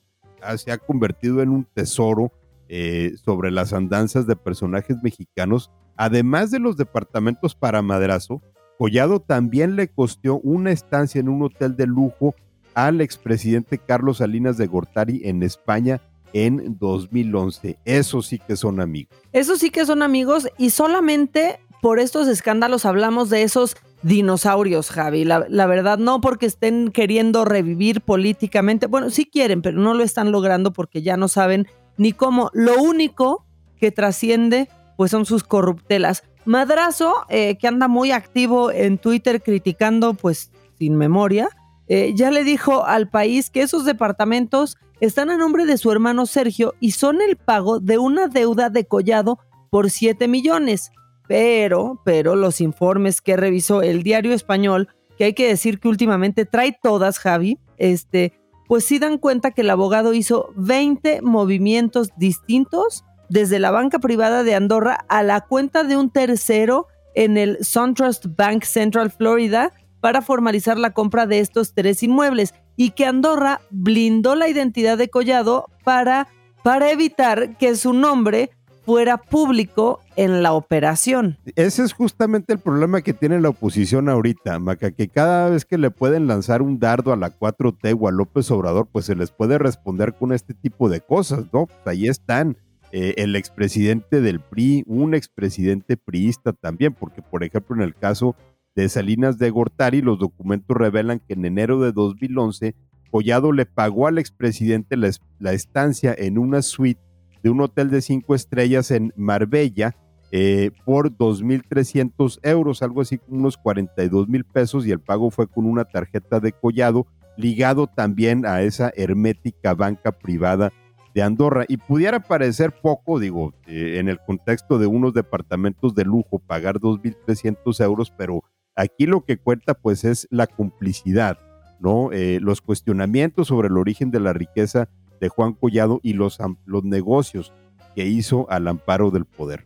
se 0.57 0.71
ha 0.71 0.77
convertido 0.77 1.41
en 1.41 1.49
un 1.49 1.65
tesoro 1.65 2.31
eh, 2.67 3.13
sobre 3.23 3.51
las 3.51 3.73
andanzas 3.73 4.27
de 4.27 4.35
personajes 4.35 4.97
mexicanos, 5.01 5.71
además 5.95 6.51
de 6.51 6.59
los 6.59 6.77
departamentos 6.77 7.55
para 7.55 7.81
Madrazo, 7.81 8.41
Collado 8.77 9.19
también 9.19 9.75
le 9.75 9.89
costó 9.89 10.39
una 10.39 10.71
estancia 10.71 11.19
en 11.19 11.29
un 11.29 11.43
hotel 11.43 11.75
de 11.75 11.85
lujo 11.85 12.33
al 12.73 13.01
expresidente 13.01 13.77
Carlos 13.77 14.17
Salinas 14.17 14.57
de 14.57 14.65
Gortari 14.65 15.21
en 15.25 15.43
España 15.43 16.01
en 16.33 16.77
2011. 16.79 17.79
Eso 17.85 18.21
sí 18.21 18.39
que 18.39 18.55
son 18.55 18.79
amigos. 18.79 19.17
Eso 19.31 19.55
sí 19.55 19.69
que 19.69 19.85
son 19.85 20.01
amigos 20.01 20.47
y 20.57 20.69
solamente 20.69 21.59
por 21.81 21.99
estos 21.99 22.27
escándalos 22.27 22.85
hablamos 22.85 23.29
de 23.29 23.43
esos 23.43 23.75
dinosaurios, 24.03 24.89
Javi. 24.91 25.25
La, 25.25 25.65
verdad, 25.65 25.97
no 25.97 26.21
porque 26.21 26.45
estén 26.45 26.91
queriendo 26.91 27.43
revivir 27.43 28.01
políticamente. 28.01 28.87
Bueno, 28.87 29.09
sí 29.09 29.25
quieren, 29.25 29.61
pero 29.61 29.79
no 29.79 29.93
lo 29.93 30.03
están 30.03 30.31
logrando 30.31 30.73
porque 30.73 31.01
ya 31.01 31.17
no 31.17 31.27
saben 31.27 31.67
ni 31.97 32.13
cómo. 32.13 32.49
Lo 32.53 32.81
único 32.81 33.45
que 33.77 33.91
trasciende 33.91 34.69
pues 34.95 35.11
son 35.11 35.25
sus 35.25 35.43
corruptelas. 35.43 36.23
Madrazo, 36.45 37.13
eh, 37.29 37.57
que 37.57 37.67
anda 37.67 37.87
muy 37.87 38.11
activo 38.11 38.71
en 38.71 38.97
Twitter 38.97 39.41
criticando, 39.41 40.13
pues 40.13 40.51
sin 40.77 40.95
memoria, 40.95 41.49
eh, 41.93 42.13
ya 42.15 42.31
le 42.31 42.45
dijo 42.45 42.85
al 42.85 43.09
país 43.09 43.49
que 43.49 43.61
esos 43.61 43.83
departamentos 43.83 44.77
están 45.01 45.29
a 45.29 45.35
nombre 45.35 45.65
de 45.65 45.77
su 45.77 45.91
hermano 45.91 46.25
Sergio 46.25 46.73
y 46.79 46.91
son 46.91 47.21
el 47.21 47.35
pago 47.35 47.81
de 47.81 47.97
una 47.97 48.29
deuda 48.29 48.69
de 48.69 48.85
Collado 48.85 49.39
por 49.69 49.89
7 49.89 50.29
millones. 50.29 50.91
Pero, 51.27 51.99
pero 52.05 52.37
los 52.37 52.61
informes 52.61 53.19
que 53.19 53.35
revisó 53.35 53.81
el 53.81 54.03
diario 54.03 54.31
español, 54.31 54.87
que 55.17 55.25
hay 55.25 55.33
que 55.33 55.49
decir 55.49 55.81
que 55.81 55.89
últimamente 55.89 56.45
trae 56.45 56.79
todas, 56.81 57.19
Javi, 57.19 57.59
este, 57.75 58.31
pues 58.69 58.85
sí 58.85 58.97
dan 58.97 59.17
cuenta 59.17 59.51
que 59.51 59.59
el 59.59 59.69
abogado 59.69 60.13
hizo 60.13 60.53
20 60.55 61.21
movimientos 61.23 62.11
distintos 62.15 63.03
desde 63.27 63.59
la 63.59 63.71
banca 63.71 63.99
privada 63.99 64.43
de 64.43 64.55
Andorra 64.55 65.03
a 65.09 65.23
la 65.23 65.41
cuenta 65.41 65.83
de 65.83 65.97
un 65.97 66.09
tercero 66.09 66.87
en 67.15 67.35
el 67.35 67.57
SunTrust 67.61 68.27
Bank 68.37 68.63
Central 68.63 69.11
Florida 69.11 69.73
para 70.01 70.21
formalizar 70.21 70.77
la 70.77 70.91
compra 70.91 71.27
de 71.27 71.39
estos 71.39 71.73
tres 71.73 72.03
inmuebles 72.03 72.53
y 72.75 72.91
que 72.91 73.05
Andorra 73.05 73.61
blindó 73.69 74.35
la 74.35 74.49
identidad 74.49 74.97
de 74.97 75.09
Collado 75.09 75.67
para, 75.83 76.27
para 76.63 76.91
evitar 76.91 77.57
que 77.57 77.75
su 77.75 77.93
nombre 77.93 78.49
fuera 78.83 79.17
público 79.17 79.99
en 80.15 80.41
la 80.41 80.53
operación. 80.53 81.37
Ese 81.55 81.83
es 81.83 81.93
justamente 81.93 82.51
el 82.51 82.59
problema 82.59 83.01
que 83.01 83.13
tiene 83.13 83.39
la 83.39 83.49
oposición 83.49 84.09
ahorita, 84.09 84.57
Maca, 84.59 84.91
que 84.91 85.07
cada 85.07 85.49
vez 85.49 85.65
que 85.65 85.77
le 85.77 85.91
pueden 85.91 86.27
lanzar 86.27 86.61
un 86.61 86.79
dardo 86.79 87.13
a 87.13 87.15
la 87.15 87.29
4T 87.29 87.95
o 87.99 88.07
a 88.07 88.11
López 88.11 88.49
Obrador, 88.49 88.87
pues 88.91 89.05
se 89.05 89.15
les 89.15 89.31
puede 89.31 89.59
responder 89.59 90.13
con 90.13 90.33
este 90.33 90.55
tipo 90.55 90.89
de 90.89 90.99
cosas, 90.99 91.45
¿no? 91.53 91.67
Pues 91.67 91.79
ahí 91.85 92.07
están 92.07 92.57
eh, 92.91 93.13
el 93.17 93.35
expresidente 93.35 94.19
del 94.19 94.39
PRI, 94.39 94.83
un 94.87 95.13
expresidente 95.13 95.95
priista 95.95 96.51
también, 96.51 96.93
porque 96.93 97.21
por 97.21 97.43
ejemplo 97.43 97.75
en 97.75 97.83
el 97.83 97.95
caso 97.95 98.35
de 98.75 98.89
Salinas 98.89 99.37
de 99.37 99.49
Gortari, 99.49 100.01
los 100.01 100.19
documentos 100.19 100.75
revelan 100.75 101.19
que 101.19 101.33
en 101.33 101.45
enero 101.45 101.79
de 101.81 101.91
2011 101.91 102.75
Collado 103.09 103.51
le 103.51 103.65
pagó 103.65 104.07
al 104.07 104.17
expresidente 104.17 104.95
la, 104.95 105.11
la 105.39 105.51
estancia 105.51 106.15
en 106.17 106.37
una 106.37 106.61
suite 106.61 107.01
de 107.43 107.49
un 107.49 107.59
hotel 107.59 107.89
de 107.89 108.01
cinco 108.01 108.35
estrellas 108.35 108.89
en 108.91 109.13
Marbella 109.17 109.95
eh, 110.31 110.71
por 110.85 111.11
2.300 111.11 112.39
euros, 112.43 112.81
algo 112.81 113.01
así 113.01 113.17
como 113.17 113.39
unos 113.39 113.57
42 113.57 114.29
mil 114.29 114.45
pesos, 114.45 114.87
y 114.87 114.91
el 114.91 115.01
pago 115.01 115.29
fue 115.29 115.47
con 115.47 115.65
una 115.65 115.83
tarjeta 115.83 116.39
de 116.39 116.53
collado 116.53 117.05
ligado 117.35 117.87
también 117.87 118.45
a 118.45 118.61
esa 118.61 118.91
hermética 118.95 119.73
banca 119.73 120.13
privada 120.13 120.71
de 121.13 121.21
Andorra. 121.21 121.65
Y 121.67 121.77
pudiera 121.77 122.21
parecer 122.21 122.73
poco, 122.81 123.19
digo, 123.19 123.53
eh, 123.67 123.97
en 123.99 124.07
el 124.07 124.19
contexto 124.19 124.79
de 124.79 124.87
unos 124.87 125.13
departamentos 125.13 125.95
de 125.95 126.05
lujo, 126.05 126.39
pagar 126.39 126.79
2.300 126.79 127.83
euros, 127.83 128.13
pero 128.17 128.41
aquí 128.75 129.05
lo 129.05 129.25
que 129.25 129.37
cuenta 129.37 129.73
pues 129.73 130.03
es 130.03 130.27
la 130.31 130.47
complicidad, 130.47 131.37
¿no? 131.79 132.11
Eh, 132.11 132.39
los 132.41 132.61
cuestionamientos 132.61 133.47
sobre 133.47 133.67
el 133.67 133.77
origen 133.77 134.11
de 134.11 134.19
la 134.19 134.33
riqueza 134.33 134.89
de 135.19 135.29
Juan 135.29 135.53
Collado 135.53 135.99
y 136.03 136.13
los, 136.13 136.39
los 136.65 136.83
negocios 136.83 137.53
que 137.95 138.05
hizo 138.05 138.49
al 138.49 138.67
amparo 138.67 139.11
del 139.11 139.25
poder. 139.25 139.65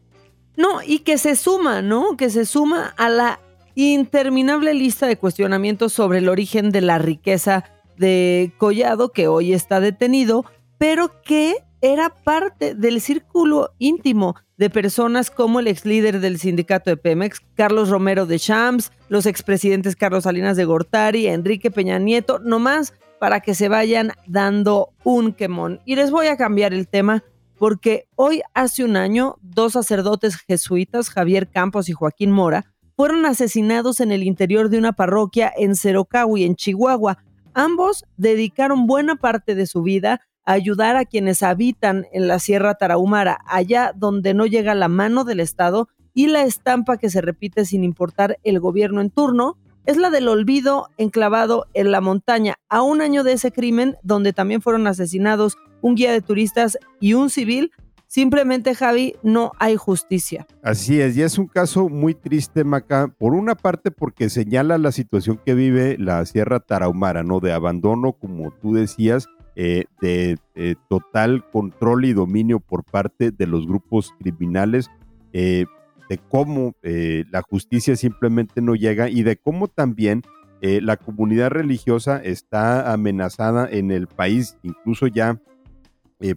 No, 0.58 0.82
y 0.86 1.00
que 1.00 1.18
se 1.18 1.36
suma, 1.36 1.82
¿no? 1.82 2.18
Que 2.18 2.30
se 2.30 2.46
suma 2.46 2.94
a 2.98 3.10
la 3.10 3.40
interminable 3.76 4.74
lista 4.74 5.06
de 5.06 5.18
cuestionamientos 5.18 5.94
sobre 5.94 6.20
el 6.20 6.30
origen 6.30 6.72
de 6.72 6.82
la 6.82 6.98
riqueza 6.98 7.66
de 7.98 8.54
Collado, 8.58 9.12
que 9.12 9.28
hoy 9.28 9.54
está 9.54 9.80
detenido, 9.80 10.46
pero 10.78 11.22
que 11.22 11.65
era 11.94 12.10
parte 12.10 12.74
del 12.74 13.00
círculo 13.00 13.72
íntimo 13.78 14.36
de 14.58 14.70
personas 14.70 15.30
como 15.30 15.60
el 15.60 15.68
ex 15.68 15.86
líder 15.86 16.20
del 16.20 16.40
sindicato 16.40 16.90
de 16.90 16.98
Pemex, 16.98 17.42
Carlos 17.56 17.90
Romero 17.90 18.26
de 18.26 18.40
Champs, 18.40 18.92
los 19.08 19.26
expresidentes 19.26 19.96
Carlos 19.96 20.24
Salinas 20.24 20.58
de 20.58 20.66
Gortari, 20.66 21.28
Enrique 21.28 21.70
Peña 21.70 22.00
Nieto, 22.00 22.40
nomás 22.40 22.94
para 23.20 23.40
que 23.42 23.54
se 23.54 23.70
vayan 23.70 24.14
dando 24.26 24.94
un 25.04 25.34
quemón. 25.34 25.80
Y 25.86 25.96
les 25.96 26.10
voy 26.10 26.28
a 26.28 26.38
cambiar 26.38 26.74
el 26.74 26.88
tema 26.88 27.24
porque 27.58 28.08
hoy 28.16 28.42
hace 28.54 28.84
un 28.84 28.98
año 28.98 29.38
dos 29.42 29.74
sacerdotes 29.74 30.38
jesuitas, 30.38 31.10
Javier 31.10 31.50
Campos 31.50 31.88
y 31.88 31.94
Joaquín 31.94 32.32
Mora, 32.32 32.74
fueron 32.96 33.26
asesinados 33.26 34.00
en 34.00 34.12
el 34.12 34.24
interior 34.24 34.70
de 34.70 34.78
una 34.78 34.94
parroquia 34.94 35.54
en 35.56 35.76
Cerocahui, 35.76 36.46
en 36.46 36.56
Chihuahua. 36.56 37.20
Ambos 37.54 38.06
dedicaron 38.18 38.88
buena 38.88 39.18
parte 39.18 39.54
de 39.54 39.68
su 39.68 39.82
vida 39.82 40.22
ayudar 40.46 40.96
a 40.96 41.06
quienes 41.06 41.44
habitan 41.44 42.06
en 42.14 42.28
la 42.28 42.40
Sierra 42.40 42.76
Tarahumara, 42.76 43.40
allá 43.48 43.92
donde 43.96 44.34
no 44.34 44.46
llega 44.46 44.76
la 44.76 44.88
mano 44.88 45.24
del 45.24 45.40
Estado 45.40 45.90
y 46.14 46.28
la 46.28 46.44
estampa 46.44 46.98
que 46.98 47.10
se 47.10 47.22
repite 47.22 47.66
sin 47.66 47.84
importar 47.84 48.38
el 48.44 48.60
gobierno 48.60 49.02
en 49.02 49.10
turno, 49.10 49.58
es 49.86 49.98
la 49.98 50.10
del 50.10 50.28
olvido 50.28 50.88
enclavado 50.98 51.68
en 51.74 51.92
la 51.92 52.02
montaña, 52.02 52.56
a 52.70 52.82
un 52.82 53.02
año 53.02 53.24
de 53.24 53.34
ese 53.34 53.52
crimen 53.52 53.98
donde 54.02 54.34
también 54.34 54.62
fueron 54.62 54.88
asesinados 54.88 55.58
un 55.82 55.96
guía 55.96 56.12
de 56.12 56.22
turistas 56.22 56.78
y 57.00 57.14
un 57.14 57.30
civil. 57.30 57.72
Simplemente, 58.08 58.76
Javi, 58.76 59.16
no 59.24 59.52
hay 59.60 59.76
justicia. 59.76 60.48
Así 60.64 61.02
es, 61.02 61.18
y 61.18 61.22
es 61.22 61.38
un 61.38 61.48
caso 61.48 61.90
muy 61.90 62.14
triste, 62.14 62.64
Maca, 62.64 63.14
por 63.20 63.34
una 63.34 63.56
parte 63.56 63.92
porque 63.92 64.30
señala 64.30 64.78
la 64.78 64.92
situación 64.92 65.40
que 65.44 65.54
vive 65.54 65.98
la 66.00 66.26
Sierra 66.26 66.60
Tarahumara, 66.60 67.24
¿no? 67.24 67.40
De 67.40 67.52
abandono, 67.52 68.14
como 68.14 68.52
tú 68.52 68.74
decías, 68.74 69.28
eh, 69.58 69.86
de 70.02 70.38
eh, 70.56 70.76
total 70.90 71.50
control 71.50 72.04
y 72.04 72.12
dominio 72.12 72.60
por 72.60 72.84
parte 72.84 73.32
de 73.32 73.48
los 73.48 73.66
grupos 73.66 74.14
criminales. 74.20 74.92
Eh, 75.32 75.66
de 76.10 76.20
cómo 76.20 76.76
la 76.84 77.42
justicia 77.42 77.96
simplemente 77.96 78.62
no 78.62 78.76
llega 78.76 79.10
y 79.10 79.24
de 79.24 79.38
cómo 79.38 79.68
también 79.68 80.22
la 80.62 80.98
comunidad 80.98 81.50
religiosa 81.50 82.22
está 82.24 82.94
amenazada 82.94 83.68
en 83.68 83.90
el 83.90 84.06
país. 84.06 84.56
Incluso 84.62 85.08
ya 85.08 85.42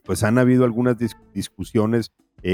pues 0.05 0.23
han 0.23 0.39
habido 0.39 0.65
algunas 0.65 0.97
discusiones 1.35 2.13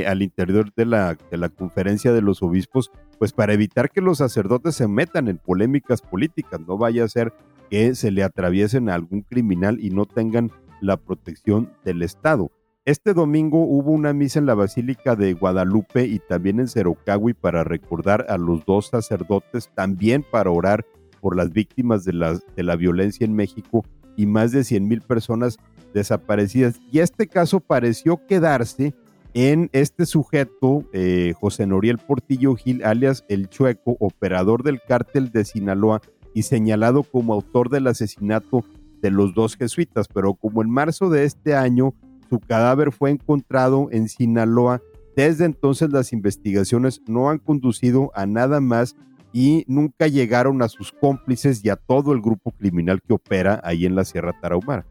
al 0.08 0.22
interior 0.22 0.74
de 0.74 0.86
la, 0.86 1.16
de 1.30 1.36
la 1.36 1.50
conferencia 1.50 2.12
de 2.12 2.20
los 2.20 2.42
obispos, 2.42 2.90
pues 3.20 3.32
para 3.32 3.52
evitar 3.52 3.92
que 3.92 4.00
los 4.00 4.18
sacerdotes 4.18 4.74
se 4.74 4.88
metan 4.88 5.28
en 5.28 5.38
polémicas 5.38 6.02
políticas, 6.02 6.58
no 6.66 6.76
vaya 6.76 7.04
a 7.04 7.08
ser 7.08 7.32
que 7.70 7.94
se 7.94 8.10
le 8.10 8.22
atraviesen 8.22 8.88
a 8.88 8.94
algún 8.94 9.22
criminal 9.22 9.78
y 9.80 9.90
no 9.90 10.06
tengan 10.06 10.50
la 10.80 10.96
protección 10.96 11.72
del 11.84 12.02
Estado. 12.02 12.50
Este 12.84 13.14
domingo 13.14 13.64
hubo 13.64 13.92
una 13.92 14.12
misa 14.12 14.38
en 14.38 14.46
la 14.46 14.54
Basílica 14.54 15.16
de 15.16 15.32
Guadalupe 15.32 16.04
y 16.04 16.18
también 16.18 16.60
en 16.60 16.68
Cerocahui 16.68 17.32
para 17.32 17.64
recordar 17.64 18.26
a 18.28 18.36
los 18.36 18.66
dos 18.66 18.88
sacerdotes, 18.88 19.70
también 19.74 20.22
para 20.22 20.50
orar 20.50 20.84
por 21.22 21.34
las 21.34 21.50
víctimas 21.50 22.04
de 22.04 22.12
la, 22.12 22.38
de 22.54 22.62
la 22.62 22.76
violencia 22.76 23.24
en 23.24 23.34
México 23.34 23.84
y 24.16 24.26
más 24.26 24.52
de 24.52 24.64
100 24.64 24.86
mil 24.86 25.00
personas 25.00 25.56
desaparecidas. 25.94 26.78
Y 26.92 26.98
este 26.98 27.26
caso 27.26 27.60
pareció 27.60 28.26
quedarse 28.26 28.94
en 29.32 29.68
este 29.72 30.06
sujeto, 30.06 30.84
eh, 30.92 31.32
José 31.40 31.66
Noriel 31.66 31.98
Portillo 31.98 32.54
Gil, 32.54 32.84
alias 32.84 33.24
El 33.28 33.48
Chueco, 33.48 33.96
operador 33.98 34.62
del 34.62 34.80
cártel 34.80 35.30
de 35.30 35.44
Sinaloa 35.44 36.00
y 36.34 36.42
señalado 36.42 37.02
como 37.02 37.32
autor 37.32 37.70
del 37.70 37.86
asesinato 37.86 38.64
de 39.00 39.10
los 39.10 39.34
dos 39.34 39.56
jesuitas. 39.56 40.08
Pero 40.12 40.34
como 40.34 40.62
en 40.62 40.70
marzo 40.70 41.08
de 41.08 41.24
este 41.24 41.54
año 41.54 41.94
su 42.28 42.40
cadáver 42.40 42.92
fue 42.92 43.10
encontrado 43.10 43.88
en 43.90 44.08
Sinaloa. 44.08 44.82
Desde 45.16 45.44
entonces 45.44 45.90
las 45.90 46.12
investigaciones 46.12 47.00
no 47.06 47.30
han 47.30 47.38
conducido 47.38 48.10
a 48.14 48.26
nada 48.26 48.60
más 48.60 48.96
y 49.32 49.64
nunca 49.66 50.06
llegaron 50.06 50.62
a 50.62 50.68
sus 50.68 50.92
cómplices 50.92 51.64
y 51.64 51.68
a 51.68 51.76
todo 51.76 52.12
el 52.12 52.20
grupo 52.20 52.50
criminal 52.52 53.02
que 53.02 53.14
opera 53.14 53.60
ahí 53.64 53.86
en 53.86 53.94
la 53.94 54.04
Sierra 54.04 54.32
Tarahumara. 54.40 54.86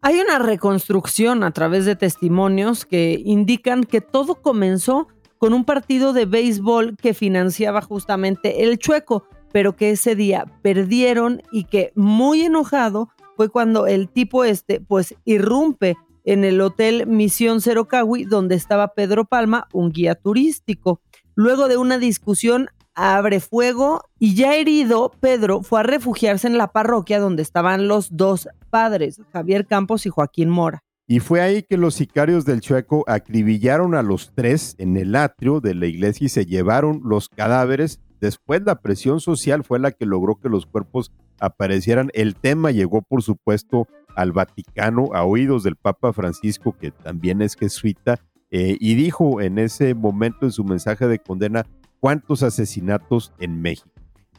Hay 0.00 0.20
una 0.20 0.38
reconstrucción 0.38 1.42
a 1.42 1.50
través 1.50 1.84
de 1.84 1.96
testimonios 1.96 2.86
que 2.86 3.20
indican 3.24 3.82
que 3.82 4.00
todo 4.00 4.36
comenzó 4.36 5.08
con 5.38 5.52
un 5.52 5.64
partido 5.64 6.12
de 6.12 6.24
béisbol 6.24 6.96
que 6.96 7.14
financiaba 7.14 7.80
justamente 7.80 8.64
el 8.64 8.78
Chueco, 8.78 9.24
pero 9.52 9.76
que 9.76 9.90
ese 9.90 10.14
día 10.14 10.46
perdieron 10.62 11.42
y 11.52 11.64
que 11.64 11.92
muy 11.94 12.42
enojado 12.42 13.08
fue 13.36 13.48
cuando 13.48 13.86
el 13.86 14.08
tipo 14.08 14.44
este 14.44 14.80
pues 14.80 15.14
irrumpe 15.24 15.96
en 16.24 16.44
el 16.44 16.60
Hotel 16.60 17.06
Misión 17.06 17.60
Cerocahui, 17.60 18.24
donde 18.24 18.54
estaba 18.54 18.94
Pedro 18.94 19.24
Palma, 19.24 19.66
un 19.72 19.92
guía 19.92 20.14
turístico. 20.14 21.00
Luego 21.34 21.68
de 21.68 21.76
una 21.78 21.98
discusión, 21.98 22.68
abre 22.94 23.40
fuego 23.40 24.02
y 24.18 24.34
ya 24.34 24.56
herido, 24.56 25.12
Pedro 25.20 25.62
fue 25.62 25.80
a 25.80 25.84
refugiarse 25.84 26.48
en 26.48 26.58
la 26.58 26.72
parroquia 26.72 27.20
donde 27.20 27.42
estaban 27.42 27.88
los 27.88 28.16
dos 28.16 28.48
padres, 28.70 29.20
Javier 29.32 29.66
Campos 29.66 30.04
y 30.04 30.10
Joaquín 30.10 30.50
Mora. 30.50 30.82
Y 31.06 31.20
fue 31.20 31.40
ahí 31.40 31.62
que 31.62 31.78
los 31.78 31.94
sicarios 31.94 32.44
del 32.44 32.60
Chueco 32.60 33.04
acribillaron 33.06 33.94
a 33.94 34.02
los 34.02 34.32
tres 34.34 34.74
en 34.76 34.98
el 34.98 35.16
atrio 35.16 35.60
de 35.60 35.74
la 35.74 35.86
iglesia 35.86 36.26
y 36.26 36.28
se 36.28 36.44
llevaron 36.44 37.00
los 37.04 37.30
cadáveres. 37.30 38.02
Después 38.20 38.62
la 38.64 38.80
presión 38.80 39.20
social 39.20 39.64
fue 39.64 39.78
la 39.78 39.92
que 39.92 40.06
logró 40.06 40.36
que 40.36 40.48
los 40.48 40.66
cuerpos 40.66 41.12
aparecieran. 41.40 42.10
El 42.14 42.34
tema 42.34 42.70
llegó, 42.70 43.02
por 43.02 43.22
supuesto, 43.22 43.86
al 44.16 44.32
Vaticano 44.32 45.10
a 45.14 45.24
oídos 45.24 45.62
del 45.62 45.76
Papa 45.76 46.12
Francisco, 46.12 46.76
que 46.78 46.90
también 46.90 47.42
es 47.42 47.54
jesuita, 47.54 48.18
eh, 48.50 48.76
y 48.80 48.94
dijo 48.94 49.40
en 49.40 49.58
ese 49.58 49.94
momento 49.94 50.46
en 50.46 50.52
su 50.52 50.64
mensaje 50.64 51.06
de 51.06 51.18
condena 51.18 51.66
cuántos 52.00 52.42
asesinatos 52.42 53.32
en 53.38 53.60
México. 53.60 53.90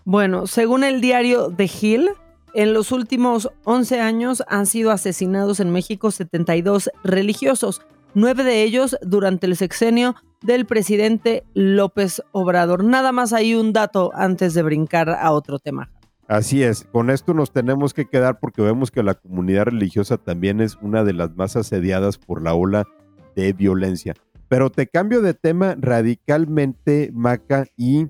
Bueno, 0.04 0.48
según 0.48 0.84
el 0.84 1.02
diario 1.02 1.54
The 1.56 1.70
Hill, 1.82 2.10
en 2.54 2.74
los 2.74 2.92
últimos 2.92 3.50
11 3.64 4.02
años 4.02 4.44
han 4.48 4.66
sido 4.66 4.92
asesinados 4.92 5.60
en 5.60 5.72
México 5.72 6.10
72 6.10 6.90
religiosos, 7.04 7.82
nueve 8.14 8.44
de 8.44 8.64
ellos 8.64 8.98
durante 9.02 9.48
el 9.48 9.56
sexenio 9.56 10.16
del 10.42 10.66
presidente 10.66 11.44
López 11.54 12.22
Obrador. 12.32 12.84
Nada 12.84 13.12
más 13.12 13.34
hay 13.34 13.56
un 13.56 13.74
dato 13.74 14.12
antes 14.14 14.54
de 14.54 14.64
brincar 14.64 15.10
a 15.10 15.32
otro 15.32 15.60
tema. 15.60 15.92
Así 16.28 16.62
es, 16.62 16.84
con 16.92 17.10
esto 17.10 17.34
nos 17.34 17.52
tenemos 17.52 17.94
que 17.94 18.06
quedar 18.06 18.40
porque 18.40 18.62
vemos 18.62 18.92
que 18.92 19.02
la 19.02 19.16
comunidad 19.16 19.66
religiosa 19.66 20.18
también 20.18 20.62
es 20.62 20.78
una 20.82 21.04
de 21.04 21.14
las 21.14 21.36
más 21.36 21.56
asediadas 21.56 22.20
por 22.20 22.44
la 22.44 22.54
ola 22.54 22.88
de 23.36 23.52
violencia. 23.54 24.14
Pero 24.48 24.70
te 24.70 24.88
cambio 24.88 25.22
de 25.22 25.34
tema 25.34 25.76
radicalmente, 25.80 27.10
Maca, 27.14 27.66
y 27.76 28.08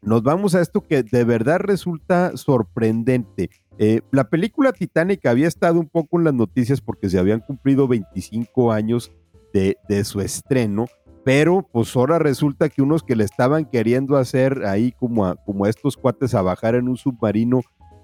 nos 0.00 0.22
vamos 0.22 0.54
a 0.54 0.62
esto 0.62 0.80
que 0.80 1.02
de 1.02 1.24
verdad 1.24 1.58
resulta 1.60 2.36
sorprendente. 2.36 3.50
Eh, 3.78 4.00
la 4.10 4.28
película 4.28 4.72
Titanic 4.72 5.24
había 5.26 5.46
estado 5.46 5.78
un 5.78 5.88
poco 5.88 6.18
en 6.18 6.24
las 6.24 6.34
noticias 6.34 6.80
porque 6.80 7.08
se 7.08 7.18
habían 7.18 7.40
cumplido 7.40 7.86
25 7.86 8.72
años 8.72 9.12
de, 9.52 9.76
su 10.04 10.20
estreno, 10.20 10.86
pero 11.24 11.66
pues 11.72 11.94
ahora 11.96 12.18
resulta 12.18 12.68
que 12.68 12.82
unos 12.82 13.02
que 13.02 13.16
le 13.16 13.24
estaban 13.24 13.64
queriendo 13.64 14.16
hacer 14.16 14.64
ahí 14.66 14.92
como 14.92 15.34
como 15.44 15.64
a 15.64 15.68
estos 15.68 15.96
cuates 15.96 16.34
a 16.34 16.42
bajar 16.42 16.74
en 16.74 16.88
un 16.88 16.96
submarino 16.96 17.60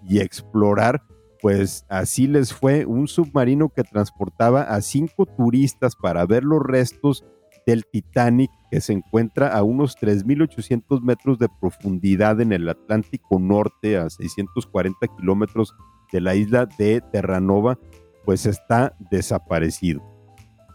y 0.08 0.20
explorar, 0.20 1.02
pues 1.40 1.84
así 1.88 2.26
les 2.26 2.52
fue. 2.52 2.86
Un 2.86 3.06
submarino 3.06 3.68
que 3.68 3.84
transportaba 3.84 4.62
a 4.62 4.80
cinco 4.80 5.26
turistas 5.26 5.94
para 5.96 6.26
ver 6.26 6.44
los 6.44 6.62
restos 6.62 7.24
del 7.66 7.84
Titanic 7.90 8.50
que 8.70 8.80
se 8.80 8.92
encuentra 8.92 9.48
a 9.48 9.62
unos 9.62 9.96
3.800 9.96 11.00
metros 11.00 11.38
de 11.38 11.48
profundidad 11.60 12.40
en 12.40 12.52
el 12.52 12.68
Atlántico 12.68 13.38
Norte, 13.38 13.96
a 13.96 14.10
640 14.10 15.06
kilómetros 15.16 15.74
de 16.12 16.20
la 16.20 16.34
isla 16.34 16.66
de 16.78 17.00
Terranova, 17.12 17.78
pues 18.24 18.46
está 18.46 18.96
desaparecido. 19.10 20.02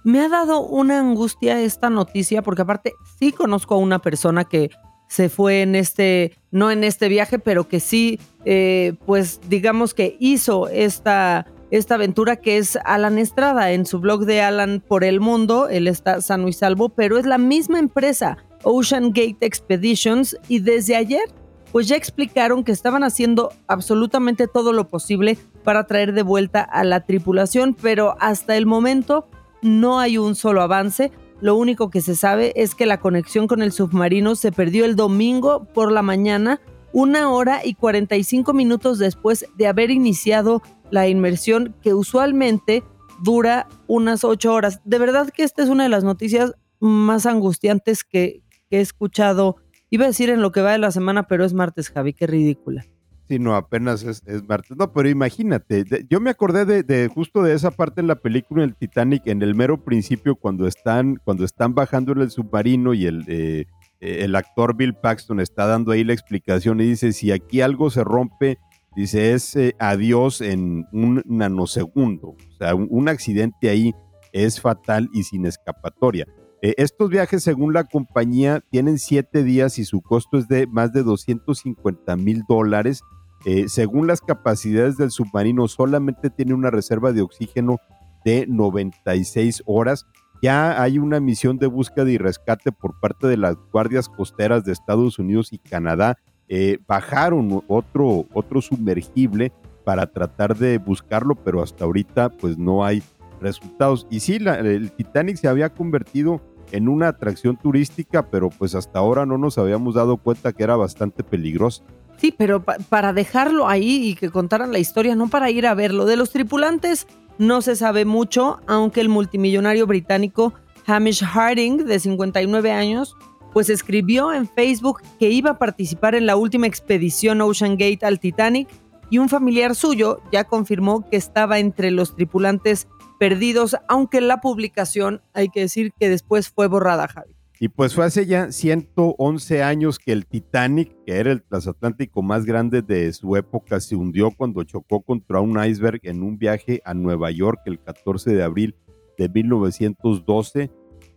Me 0.03 0.21
ha 0.21 0.29
dado 0.29 0.61
una 0.61 0.99
angustia 0.99 1.61
esta 1.61 1.89
noticia 1.89 2.41
porque 2.41 2.61
aparte 2.61 2.93
sí 3.17 3.31
conozco 3.31 3.75
a 3.75 3.79
una 3.79 3.99
persona 3.99 4.45
que 4.45 4.69
se 5.09 5.27
fue 5.27 5.63
en 5.63 5.75
este, 5.75 6.37
no 6.51 6.71
en 6.71 6.83
este 6.83 7.09
viaje, 7.09 7.39
pero 7.39 7.67
que 7.67 7.79
sí, 7.79 8.19
eh, 8.45 8.93
pues 9.05 9.41
digamos 9.49 9.93
que 9.93 10.15
hizo 10.19 10.67
esta 10.69 11.47
esta 11.71 11.95
aventura 11.95 12.37
que 12.37 12.57
es 12.57 12.77
Alan 12.85 13.17
Estrada. 13.17 13.71
En 13.71 13.85
su 13.85 13.99
blog 13.99 14.25
de 14.25 14.41
Alan 14.41 14.83
por 14.85 15.03
el 15.03 15.19
mundo, 15.19 15.69
él 15.69 15.87
está 15.87 16.21
sano 16.21 16.47
y 16.47 16.53
salvo, 16.53 16.89
pero 16.89 17.17
es 17.17 17.25
la 17.25 17.37
misma 17.37 17.79
empresa, 17.79 18.37
Ocean 18.63 19.09
Gate 19.09 19.37
Expeditions, 19.41 20.37
y 20.47 20.59
desde 20.59 20.95
ayer, 20.95 21.23
pues 21.71 21.87
ya 21.87 21.95
explicaron 21.95 22.63
que 22.63 22.71
estaban 22.71 23.03
haciendo 23.03 23.51
absolutamente 23.67 24.47
todo 24.47 24.73
lo 24.73 24.89
posible 24.89 25.37
para 25.63 25.85
traer 25.85 26.13
de 26.13 26.23
vuelta 26.23 26.61
a 26.61 26.83
la 26.83 27.05
tripulación, 27.05 27.75
pero 27.79 28.15
hasta 28.19 28.57
el 28.57 28.65
momento 28.65 29.27
no 29.61 29.99
hay 29.99 30.17
un 30.17 30.35
solo 30.35 30.61
avance. 30.61 31.11
Lo 31.41 31.55
único 31.55 31.89
que 31.89 32.01
se 32.01 32.15
sabe 32.15 32.53
es 32.55 32.75
que 32.75 32.85
la 32.85 32.99
conexión 32.99 33.47
con 33.47 33.61
el 33.61 33.71
submarino 33.71 34.35
se 34.35 34.51
perdió 34.51 34.83
el 34.85 34.95
domingo 34.95 35.65
por 35.73 35.91
la 35.91 36.01
mañana, 36.01 36.59
una 36.93 37.31
hora 37.31 37.61
y 37.63 37.73
45 37.73 38.53
minutos 38.53 38.99
después 38.99 39.45
de 39.57 39.67
haber 39.67 39.91
iniciado 39.91 40.61
la 40.91 41.07
inmersión 41.07 41.75
que 41.81 41.93
usualmente 41.93 42.83
dura 43.21 43.67
unas 43.87 44.23
ocho 44.23 44.53
horas. 44.53 44.81
De 44.85 44.99
verdad 44.99 45.29
que 45.29 45.43
esta 45.43 45.63
es 45.63 45.69
una 45.69 45.83
de 45.83 45.89
las 45.89 46.03
noticias 46.03 46.53
más 46.79 47.25
angustiantes 47.25 48.03
que, 48.03 48.41
he 48.71 48.81
escuchado. 48.81 49.55
Iba 49.89 50.05
a 50.05 50.09
decir 50.09 50.29
en 50.29 50.43
lo 50.43 50.51
que 50.51 50.61
va 50.61 50.73
de 50.73 50.77
la 50.77 50.91
semana, 50.91 51.23
pero 51.23 51.43
es 51.43 51.55
martes, 51.55 51.89
Javi, 51.89 52.13
qué 52.13 52.27
ridícula. 52.27 52.85
Sí, 53.27 53.39
no, 53.39 53.55
apenas 53.55 54.03
es, 54.03 54.21
martes. 54.47 54.77
No, 54.77 54.93
pero 54.93 55.09
imagínate, 55.09 55.85
yo 56.07 56.19
me 56.19 56.29
acordé 56.29 56.83
de, 56.83 57.07
justo 57.07 57.41
de 57.41 57.55
esa 57.55 57.71
parte 57.71 57.99
en 57.99 58.05
la 58.05 58.15
película 58.15 58.63
El 58.63 58.75
Titanic, 58.75 59.25
en 59.25 59.41
el 59.41 59.55
mero 59.55 59.83
principio, 59.83 60.35
cuando 60.35 60.67
están, 60.67 61.15
cuando 61.23 61.45
están 61.45 61.73
bajando 61.73 62.13
el 62.13 62.29
submarino 62.29 62.93
y 62.93 63.07
el, 63.07 63.23
eh, 63.27 63.65
el 63.99 64.35
actor 64.35 64.75
Bill 64.75 64.93
Paxton 64.93 65.39
está 65.39 65.65
dando 65.67 65.91
ahí 65.91 66.03
la 66.03 66.13
explicación 66.13 66.79
y 66.81 66.85
dice, 66.85 67.13
si 67.13 67.31
aquí 67.31 67.61
algo 67.61 67.89
se 67.89 68.03
rompe, 68.03 68.57
Dice, 68.95 69.33
es 69.33 69.55
eh, 69.55 69.75
adiós 69.79 70.41
en 70.41 70.87
un 70.91 71.21
nanosegundo. 71.25 72.29
O 72.29 72.57
sea, 72.57 72.75
un, 72.75 73.07
accidente 73.07 73.69
ahí 73.69 73.93
es 74.33 74.59
fatal 74.59 75.09
y 75.13 75.23
sin 75.23 75.45
escapatoria. 75.45 76.27
Eh, 76.61 76.73
estos 76.77 77.09
viajes, 77.09 77.43
según 77.43 77.73
la 77.73 77.85
compañía, 77.85 78.61
tienen 78.71 78.99
siete 78.99 79.43
días 79.43 79.79
y 79.79 79.85
su 79.85 80.01
costo 80.01 80.37
es 80.37 80.47
de 80.47 80.67
más 80.67 80.91
de 80.91 81.03
250 81.03 82.15
mil 82.17 82.43
dólares. 82.49 83.01
Eh, 83.45 83.69
según 83.69 84.07
las 84.07 84.21
capacidades 84.21 84.97
del 84.97 85.11
submarino, 85.11 85.67
solamente 85.67 86.29
tiene 86.29 86.53
una 86.53 86.71
reserva 86.71 87.13
de 87.13 87.21
oxígeno 87.21 87.77
de 88.25 88.47
96 88.47 89.63
horas. 89.65 90.07
Ya 90.41 90.81
hay 90.81 90.99
una 90.99 91.19
misión 91.19 91.57
de 91.57 91.67
búsqueda 91.67 92.09
y 92.09 92.17
rescate 92.17 92.71
por 92.71 92.99
parte 92.99 93.27
de 93.27 93.37
las 93.37 93.55
guardias 93.71 94.07
costeras 94.07 94.63
de 94.63 94.71
Estados 94.71 95.19
Unidos 95.19 95.51
y 95.51 95.57
Canadá 95.57 96.17
eh, 96.47 96.79
bajaron 96.87 97.63
otro, 97.67 98.25
otro 98.33 98.61
sumergible 98.61 99.51
para 99.83 100.07
tratar 100.07 100.57
de 100.57 100.77
buscarlo, 100.77 101.35
pero 101.35 101.61
hasta 101.61 101.85
ahorita 101.85 102.29
pues 102.29 102.57
no 102.57 102.85
hay 102.85 103.03
resultados. 103.41 104.07
Y 104.09 104.19
sí, 104.21 104.37
el 104.37 104.91
Titanic 104.91 105.37
se 105.37 105.47
había 105.47 105.69
convertido 105.69 106.41
en 106.71 106.87
una 106.87 107.09
atracción 107.09 107.57
turística, 107.57 108.29
pero 108.29 108.49
pues 108.49 108.75
hasta 108.75 108.99
ahora 108.99 109.25
no 109.25 109.37
nos 109.37 109.57
habíamos 109.57 109.95
dado 109.95 110.17
cuenta 110.17 110.53
que 110.53 110.63
era 110.63 110.75
bastante 110.75 111.23
peligroso. 111.23 111.83
Sí, 112.17 112.33
pero 112.37 112.63
para 112.63 113.13
dejarlo 113.13 113.67
ahí 113.67 114.09
y 114.09 114.15
que 114.15 114.29
contaran 114.29 114.73
la 114.73 114.79
historia, 114.79 115.15
no 115.15 115.29
para 115.29 115.49
ir 115.51 115.65
a 115.65 115.73
verlo. 115.73 116.05
De 116.05 116.17
los 116.17 116.31
tripulantes 116.31 117.07
no 117.39 117.61
se 117.61 117.75
sabe 117.75 118.05
mucho, 118.05 118.59
aunque 118.67 119.01
el 119.01 119.09
multimillonario 119.09 119.87
británico 119.87 120.53
Hamish 120.85 121.23
Harding, 121.23 121.85
de 121.85 121.99
59 121.99 122.71
años, 122.71 123.15
pues 123.53 123.69
escribió 123.69 124.33
en 124.33 124.47
Facebook 124.47 125.01
que 125.19 125.29
iba 125.29 125.51
a 125.51 125.57
participar 125.57 126.15
en 126.15 126.25
la 126.25 126.35
última 126.35 126.67
expedición 126.67 127.41
Ocean 127.41 127.77
Gate 127.77 128.05
al 128.05 128.19
Titanic 128.19 128.67
y 129.09 129.17
un 129.17 129.29
familiar 129.29 129.73
suyo 129.73 130.21
ya 130.31 130.43
confirmó 130.43 131.09
que 131.09 131.17
estaba 131.17 131.59
entre 131.59 131.91
los 131.91 132.15
tripulantes 132.15 132.87
perdidos, 133.19 133.75
aunque 133.87 134.21
la 134.21 134.41
publicación 134.41 135.21
hay 135.33 135.49
que 135.49 135.61
decir 135.61 135.93
que 135.97 136.09
después 136.09 136.49
fue 136.49 136.67
borrada, 136.67 137.07
Javi. 137.07 137.38
Y 137.59 137.67
pues 137.67 137.93
fue 137.93 138.05
hace 138.05 138.25
ya 138.25 138.51
111 138.51 139.63
años 139.63 139.99
que 139.99 140.13
el 140.13 140.25
Titanic, 140.25 140.95
que 141.05 141.17
era 141.17 141.31
el 141.31 141.43
transatlántico 141.43 142.21
más 142.21 142.45
grande 142.45 142.81
de 142.81 143.11
su 143.11 143.35
época, 143.35 143.81
se 143.81 143.95
hundió 143.95 144.31
cuando 144.31 144.63
chocó 144.63 145.01
contra 145.01 145.41
un 145.41 145.61
iceberg 145.61 145.99
en 146.03 146.23
un 146.23 146.37
viaje 146.37 146.81
a 146.85 146.93
Nueva 146.93 147.31
York 147.31 147.59
el 147.65 147.79
14 147.79 148.33
de 148.33 148.43
abril 148.43 148.75
de 149.17 149.27
1912 149.27 150.71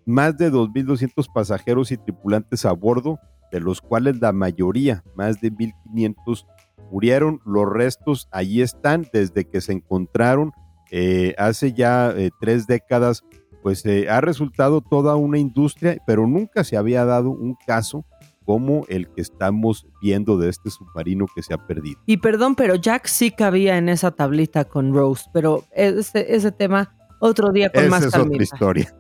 más 0.05 0.37
de 0.37 0.51
2.200 0.51 1.33
pasajeros 1.33 1.93
y 1.93 1.97
tripulantes 1.97 2.65
a 2.65 2.73
bordo, 2.73 3.19
de 3.51 3.61
los 3.61 3.81
cuales 3.81 4.21
la 4.21 4.33
mayoría, 4.33 5.05
más 5.15 5.41
de 5.41 5.53
1.500, 5.53 6.47
murieron. 6.91 7.41
Los 7.45 7.71
restos 7.71 8.29
allí 8.33 8.63
están 8.63 9.07
desde 9.13 9.45
que 9.45 9.61
se 9.61 9.73
encontraron 9.73 10.53
eh, 10.91 11.35
hace 11.39 11.73
ya 11.73 12.11
eh, 12.11 12.31
tres 12.41 12.67
décadas. 12.67 13.23
Pues 13.63 13.87
eh, 13.87 14.09
ha 14.11 14.21
resultado 14.21 14.81
toda 14.81 15.17
una 15.17 15.39
industria, 15.39 15.99
pero 16.07 16.27
nunca 16.27 16.65
se 16.65 16.77
había 16.77 17.05
dado 17.05 17.31
un 17.31 17.57
caso 17.67 18.05
como 18.45 18.85
el 18.89 19.09
que 19.09 19.21
estamos 19.21 19.87
viendo 20.01 20.37
de 20.37 20.49
este 20.51 20.71
submarino 20.71 21.27
que 21.35 21.43
se 21.43 21.55
ha 21.55 21.59
perdido. 21.59 22.01
Y 22.07 22.17
perdón, 22.17 22.57
pero 22.57 22.75
Jack 22.75 23.07
sí 23.07 23.31
cabía 23.31 23.79
en 23.79 23.89
esa 23.89 24.11
tablita 24.11 24.65
con 24.65 24.93
Rose, 24.93 25.27
pero 25.33 25.65
ese, 25.73 26.35
ese 26.35 26.51
tema 26.51 26.95
otro 27.21 27.53
día 27.53 27.71
con 27.71 27.89
más 27.89 28.05
es 28.05 28.17
otra 28.17 28.43
historia. 28.43 28.93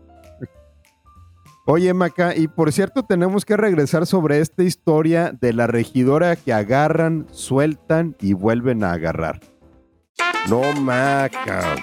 Oye, 1.64 1.94
Maca, 1.94 2.34
y 2.34 2.48
por 2.48 2.72
cierto, 2.72 3.04
tenemos 3.04 3.44
que 3.44 3.56
regresar 3.56 4.06
sobre 4.06 4.40
esta 4.40 4.64
historia 4.64 5.32
de 5.40 5.52
la 5.52 5.68
regidora 5.68 6.34
que 6.34 6.52
agarran, 6.52 7.26
sueltan 7.30 8.16
y 8.20 8.32
vuelven 8.32 8.82
a 8.82 8.92
agarrar. 8.92 9.40
No, 10.48 10.60
Maca. 10.80 11.76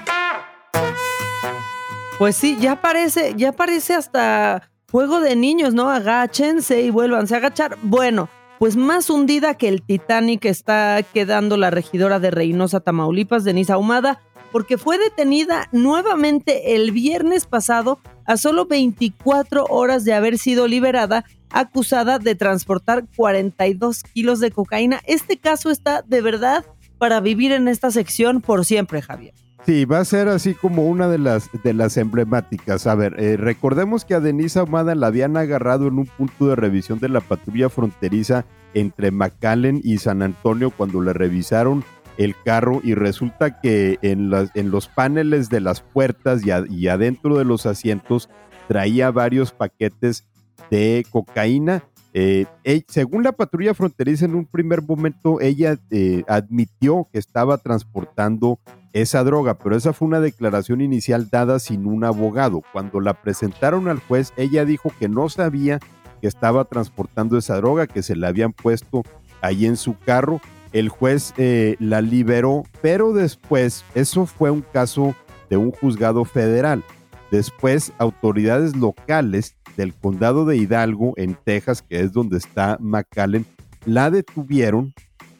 Pues 2.19 2.36
sí, 2.36 2.58
ya 2.60 2.82
parece, 2.82 3.34
ya 3.38 3.53
parece 3.53 3.93
hasta 3.93 4.69
juego 4.91 5.21
de 5.21 5.38
niños, 5.38 5.73
¿no? 5.73 5.89
Agáchense 5.89 6.82
y 6.82 6.89
vuélvanse 6.89 7.34
a 7.34 7.38
agachar. 7.38 7.77
Bueno, 7.82 8.27
pues 8.60 8.75
más 8.75 9.10
hundida 9.10 9.53
que 9.53 9.69
el 9.69 9.82
Titanic 9.82 10.43
está 10.43 11.01
quedando 11.01 11.55
la 11.55 11.69
regidora 11.69 12.19
de 12.19 12.29
Reynosa, 12.29 12.82
Tamaulipas, 12.82 13.45
Denise 13.45 13.71
Ahumada, 13.71 14.19
porque 14.51 14.77
fue 14.77 14.97
detenida 14.97 15.69
nuevamente 15.71 16.75
el 16.75 16.91
viernes 16.91 17.45
pasado 17.45 17.99
a 18.25 18.36
solo 18.36 18.65
24 18.65 19.63
horas 19.69 20.03
de 20.03 20.13
haber 20.13 20.38
sido 20.38 20.67
liberada, 20.67 21.23
acusada 21.49 22.19
de 22.19 22.36
transportar 22.36 23.05
42 23.15 24.03
kilos 24.03 24.41
de 24.41 24.51
cocaína. 24.51 24.99
Este 25.05 25.38
caso 25.38 25.69
está 25.69 26.01
de 26.01 26.19
verdad 26.19 26.65
para 26.97 27.21
vivir 27.21 27.53
en 27.53 27.69
esta 27.69 27.91
sección 27.91 28.41
por 28.41 28.65
siempre, 28.65 29.01
Javier. 29.01 29.34
Sí, 29.65 29.86
va 29.86 30.00
a 30.00 30.06
ser 30.06 30.30
así 30.30 30.54
como 30.56 30.88
una 30.88 31.08
de 31.10 31.19
las, 31.19 31.50
de 31.63 31.74
las 31.74 31.98
emblemáticas. 31.98 32.88
A 32.88 32.95
ver, 32.95 33.19
eh, 33.19 33.38
recordemos 33.38 34.06
que 34.06 34.15
a 34.15 34.19
Denise 34.19 34.60
Ahumada 34.60 34.95
la 34.95 35.08
habían 35.08 35.38
agarrado 35.38 35.88
en 35.88 36.00
un 36.00 36.06
punto 36.06 36.48
de 36.48 36.56
revisión 36.56 37.00
de 37.00 37.10
la 37.10 37.22
patrulla 37.22 37.69
fronteriza 37.69 38.45
entre 38.74 39.12
McAllen 39.12 39.82
y 39.84 39.98
San 39.98 40.22
Antonio 40.22 40.72
cuando 40.72 41.02
le 41.02 41.13
revisaron 41.13 41.84
el 42.19 42.36
carro 42.43 42.82
y 42.84 42.95
resulta 42.95 43.62
que 43.62 43.98
en, 44.02 44.32
en 44.54 44.72
los 44.72 44.88
paneles 44.88 45.50
de 45.50 45.62
las 45.62 45.82
puertas 45.82 46.41
y, 46.45 46.88
adentro 46.88 47.38
de 47.38 47.45
los 47.45 47.65
asientos 47.65 48.30
traía 48.67 49.10
varios 49.10 49.54
paquetes 49.54 50.28
de 50.69 51.06
cocaína. 51.10 51.84
Eh, 52.13 52.45
según 52.88 53.24
la 53.24 53.32
patrulla 53.32 53.74
fronteriza, 53.74 54.26
en 54.26 54.36
un 54.36 54.45
primer 54.45 54.82
momento 54.82 55.39
ella 55.39 55.78
eh, 55.91 56.24
admitió 56.28 57.08
que 57.12 57.19
estaba 57.19 57.58
transportando 57.58 58.60
esa 58.93 59.23
droga, 59.23 59.56
pero 59.56 59.75
esa 59.75 59.93
fue 59.93 60.08
una 60.08 60.19
declaración 60.19 60.82
inicial 60.82 61.30
dada 61.30 61.60
sin 61.60 61.86
un 61.86 62.04
abogado. 62.04 62.62
Cuando 62.73 62.99
la 62.99 63.13
presentaron 63.13 63.88
al 63.88 63.99
juez, 63.99 64.34
ella 64.38 64.65
dijo 64.65 64.91
que 64.99 65.10
no 65.10 65.30
sabía 65.30 65.80
que 66.21 66.28
estaba 66.28 66.65
transportando 66.65 67.38
esa 67.38 67.56
droga, 67.58 67.88
que 67.88 68.04
se 68.04 68.15
la 68.15 68.30
habían 68.30 68.54
puesto 68.54 69.04
ahí 69.41 69.65
en 69.65 69.78
su 69.78 69.97
carro. 69.97 70.41
El 70.71 70.89
juez 70.89 71.34
eh, 71.38 71.75
la 71.80 72.02
liberó, 72.02 72.63
pero 72.82 73.13
después, 73.13 73.84
eso 73.95 74.25
fue 74.25 74.52
un 74.52 74.62
caso 74.62 75.15
de 75.49 75.58
un 75.58 75.71
juzgado 75.71 76.25
federal. 76.25 76.84
Después, 77.32 77.93
autoridades 77.97 78.75
locales 78.75 79.56
del 79.78 79.93
condado 79.93 80.45
de 80.45 80.58
Hidalgo, 80.58 81.13
en 81.15 81.36
Texas, 81.36 81.82
que 81.82 82.02
es 82.02 82.12
donde 82.12 82.38
está 82.38 82.78
McAllen, 82.80 83.45
la 83.86 84.12
detuvieron 84.12 84.93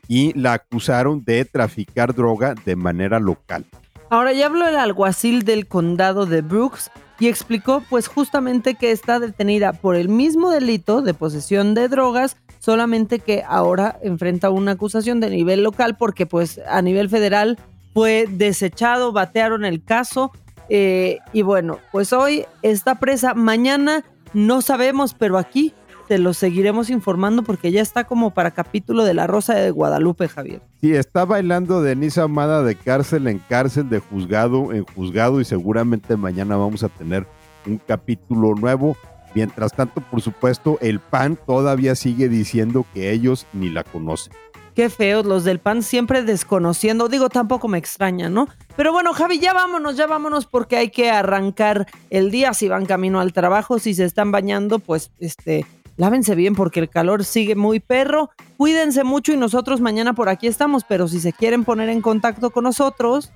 y 0.09 0.33
la 0.37 0.53
acusaron 0.53 1.23
de 1.23 1.45
traficar 1.45 2.13
droga 2.13 2.55
de 2.65 2.75
manera 2.75 3.19
local. 3.19 3.63
Ahora 4.09 4.33
ya 4.33 4.47
habló 4.47 4.67
el 4.67 4.75
alguacil 4.75 5.43
del 5.43 5.67
condado 5.67 6.25
de 6.25 6.41
Brooks 6.41 6.89
y 7.19 7.27
explicó 7.27 7.83
pues 7.89 8.07
justamente 8.07 8.73
que 8.73 8.91
está 8.91 9.19
detenida 9.19 9.71
por 9.71 9.95
el 9.95 10.09
mismo 10.09 10.49
delito 10.49 11.03
de 11.03 11.13
posesión 11.13 11.75
de 11.75 11.87
drogas, 11.89 12.37
solamente 12.57 13.19
que 13.19 13.43
ahora 13.47 13.99
enfrenta 14.01 14.49
una 14.49 14.71
acusación 14.71 15.19
de 15.19 15.29
nivel 15.29 15.61
local 15.61 15.95
porque 15.95 16.25
pues 16.25 16.59
a 16.67 16.81
nivel 16.81 17.07
federal 17.07 17.59
fue 17.93 18.25
desechado, 18.27 19.11
batearon 19.11 19.63
el 19.63 19.83
caso 19.83 20.31
eh, 20.69 21.19
y 21.31 21.43
bueno, 21.43 21.77
pues 21.91 22.13
hoy 22.13 22.45
está 22.63 22.95
presa, 22.95 23.35
mañana 23.35 24.03
no 24.33 24.61
sabemos, 24.61 25.13
pero 25.13 25.37
aquí 25.37 25.73
te 26.09 26.17
lo 26.17 26.33
seguiremos 26.33 26.89
informando 26.89 27.43
porque 27.43 27.71
ya 27.71 27.83
está 27.83 28.05
como 28.05 28.31
para 28.31 28.49
capítulo 28.49 29.03
de 29.03 29.13
La 29.13 29.27
Rosa 29.27 29.53
de 29.53 29.69
Guadalupe, 29.69 30.27
Javier. 30.27 30.59
Sí, 30.81 30.91
está 30.91 31.23
bailando 31.23 31.83
Denise 31.83 32.19
Amada 32.19 32.63
de 32.63 32.73
cárcel 32.73 33.27
en 33.27 33.37
cárcel, 33.37 33.89
de 33.89 33.99
juzgado 33.99 34.73
en 34.73 34.85
juzgado 34.85 35.39
y 35.39 35.45
seguramente 35.45 36.17
mañana 36.17 36.57
vamos 36.57 36.83
a 36.83 36.89
tener 36.89 37.27
un 37.67 37.77
capítulo 37.77 38.55
nuevo. 38.55 38.97
Mientras 39.35 39.71
tanto, 39.71 40.01
por 40.01 40.21
supuesto, 40.21 40.79
el 40.81 40.99
PAN 40.99 41.37
todavía 41.45 41.93
sigue 41.93 42.27
diciendo 42.27 42.87
que 42.95 43.11
ellos 43.11 43.45
ni 43.53 43.69
la 43.69 43.83
conocen. 43.83 44.33
Qué 44.73 44.89
feos 44.89 45.27
los 45.27 45.43
del 45.43 45.59
PAN 45.59 45.83
siempre 45.83 46.23
desconociendo. 46.23 47.07
Digo, 47.07 47.29
tampoco 47.29 47.67
me 47.67 47.77
extraña, 47.77 48.31
¿no? 48.31 48.47
Pero 48.75 48.91
bueno, 48.91 49.13
Javi, 49.13 49.37
ya 49.37 49.53
vámonos, 49.53 49.95
ya 49.95 50.07
vámonos 50.07 50.47
porque 50.47 50.77
hay 50.77 50.89
que 50.89 51.11
arrancar 51.11 51.85
el 52.09 52.31
día 52.31 52.55
si 52.55 52.67
van 52.67 52.87
camino 52.87 53.19
al 53.19 53.31
trabajo, 53.31 53.77
si 53.77 53.93
se 53.93 54.05
están 54.05 54.31
bañando, 54.31 54.79
pues 54.79 55.11
este 55.19 55.67
lávense 55.99 56.33
bien 56.33 56.55
porque 56.55 56.79
el 56.79 56.89
calor 56.89 57.25
sigue 57.25 57.55
muy 57.55 57.79
perro. 57.81 58.31
Cuídense 58.57 59.03
mucho 59.03 59.33
y 59.33 59.38
nosotros 59.38 59.81
mañana 59.81 60.13
por 60.13 60.29
aquí 60.29 60.47
estamos, 60.47 60.85
pero 60.85 61.07
si 61.07 61.19
se 61.19 61.33
quieren 61.33 61.65
poner 61.65 61.89
en 61.89 62.01
contacto 62.01 62.49
con 62.51 62.63
nosotros, 62.63 63.31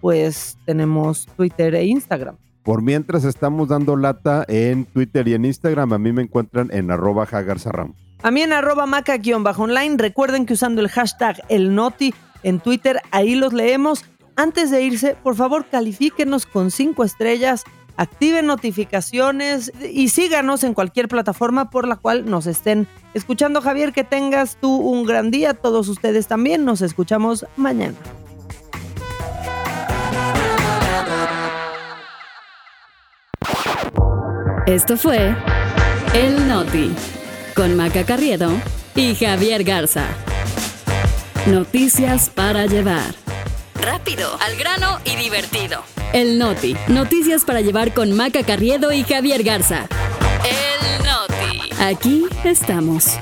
pues 0.00 0.58
tenemos 0.66 1.26
Twitter 1.36 1.76
e 1.76 1.84
Instagram. 1.84 2.36
Por 2.64 2.82
mientras 2.82 3.24
estamos 3.24 3.68
dando 3.68 3.96
lata 3.96 4.44
en 4.48 4.84
Twitter 4.84 5.28
y 5.28 5.34
en 5.34 5.44
Instagram, 5.44 5.92
a 5.92 5.98
mí 5.98 6.12
me 6.12 6.22
encuentran 6.22 6.70
en 6.72 6.90
arroba 6.90 7.24
jagarzarram. 7.24 7.94
A 8.22 8.32
mí 8.32 8.42
en 8.42 8.52
arroba 8.52 8.84
maca-online. 8.84 9.96
Recuerden 9.96 10.44
que 10.44 10.54
usando 10.54 10.80
el 10.80 10.88
hashtag 10.88 11.40
el 11.48 11.74
noti 11.74 12.12
en 12.42 12.58
Twitter, 12.58 13.00
ahí 13.12 13.36
los 13.36 13.52
leemos. 13.52 14.04
Antes 14.34 14.72
de 14.72 14.82
irse, 14.82 15.16
por 15.22 15.36
favor, 15.36 15.66
califíquenos 15.70 16.46
con 16.46 16.72
cinco 16.72 17.04
estrellas 17.04 17.64
activen 17.98 18.46
notificaciones 18.46 19.72
y 19.92 20.08
síganos 20.08 20.64
en 20.64 20.72
cualquier 20.72 21.08
plataforma 21.08 21.68
por 21.68 21.86
la 21.86 21.96
cual 21.96 22.30
nos 22.30 22.46
estén 22.46 22.86
escuchando. 23.12 23.60
Javier, 23.60 23.92
que 23.92 24.04
tengas 24.04 24.56
tú 24.58 24.74
un 24.76 25.04
gran 25.04 25.30
día, 25.30 25.52
todos 25.52 25.88
ustedes 25.88 26.26
también. 26.28 26.64
Nos 26.64 26.80
escuchamos 26.80 27.44
mañana. 27.56 27.96
Esto 34.66 34.96
fue 34.96 35.34
El 36.14 36.46
Noti 36.46 36.92
con 37.56 37.74
Maca 37.76 38.04
Carriedo 38.04 38.50
y 38.94 39.14
Javier 39.14 39.64
Garza. 39.64 40.06
Noticias 41.46 42.30
para 42.30 42.66
llevar. 42.66 43.27
Rápido, 43.80 44.36
al 44.40 44.56
grano 44.56 44.98
y 45.04 45.16
divertido. 45.16 45.82
El 46.12 46.38
Noti. 46.38 46.76
Noticias 46.88 47.44
para 47.44 47.60
llevar 47.60 47.92
con 47.94 48.12
Maca 48.12 48.42
Carriedo 48.42 48.92
y 48.92 49.04
Javier 49.04 49.42
Garza. 49.42 49.86
El 50.44 51.04
Noti. 51.04 51.70
Aquí 51.80 52.26
estamos. 52.44 53.18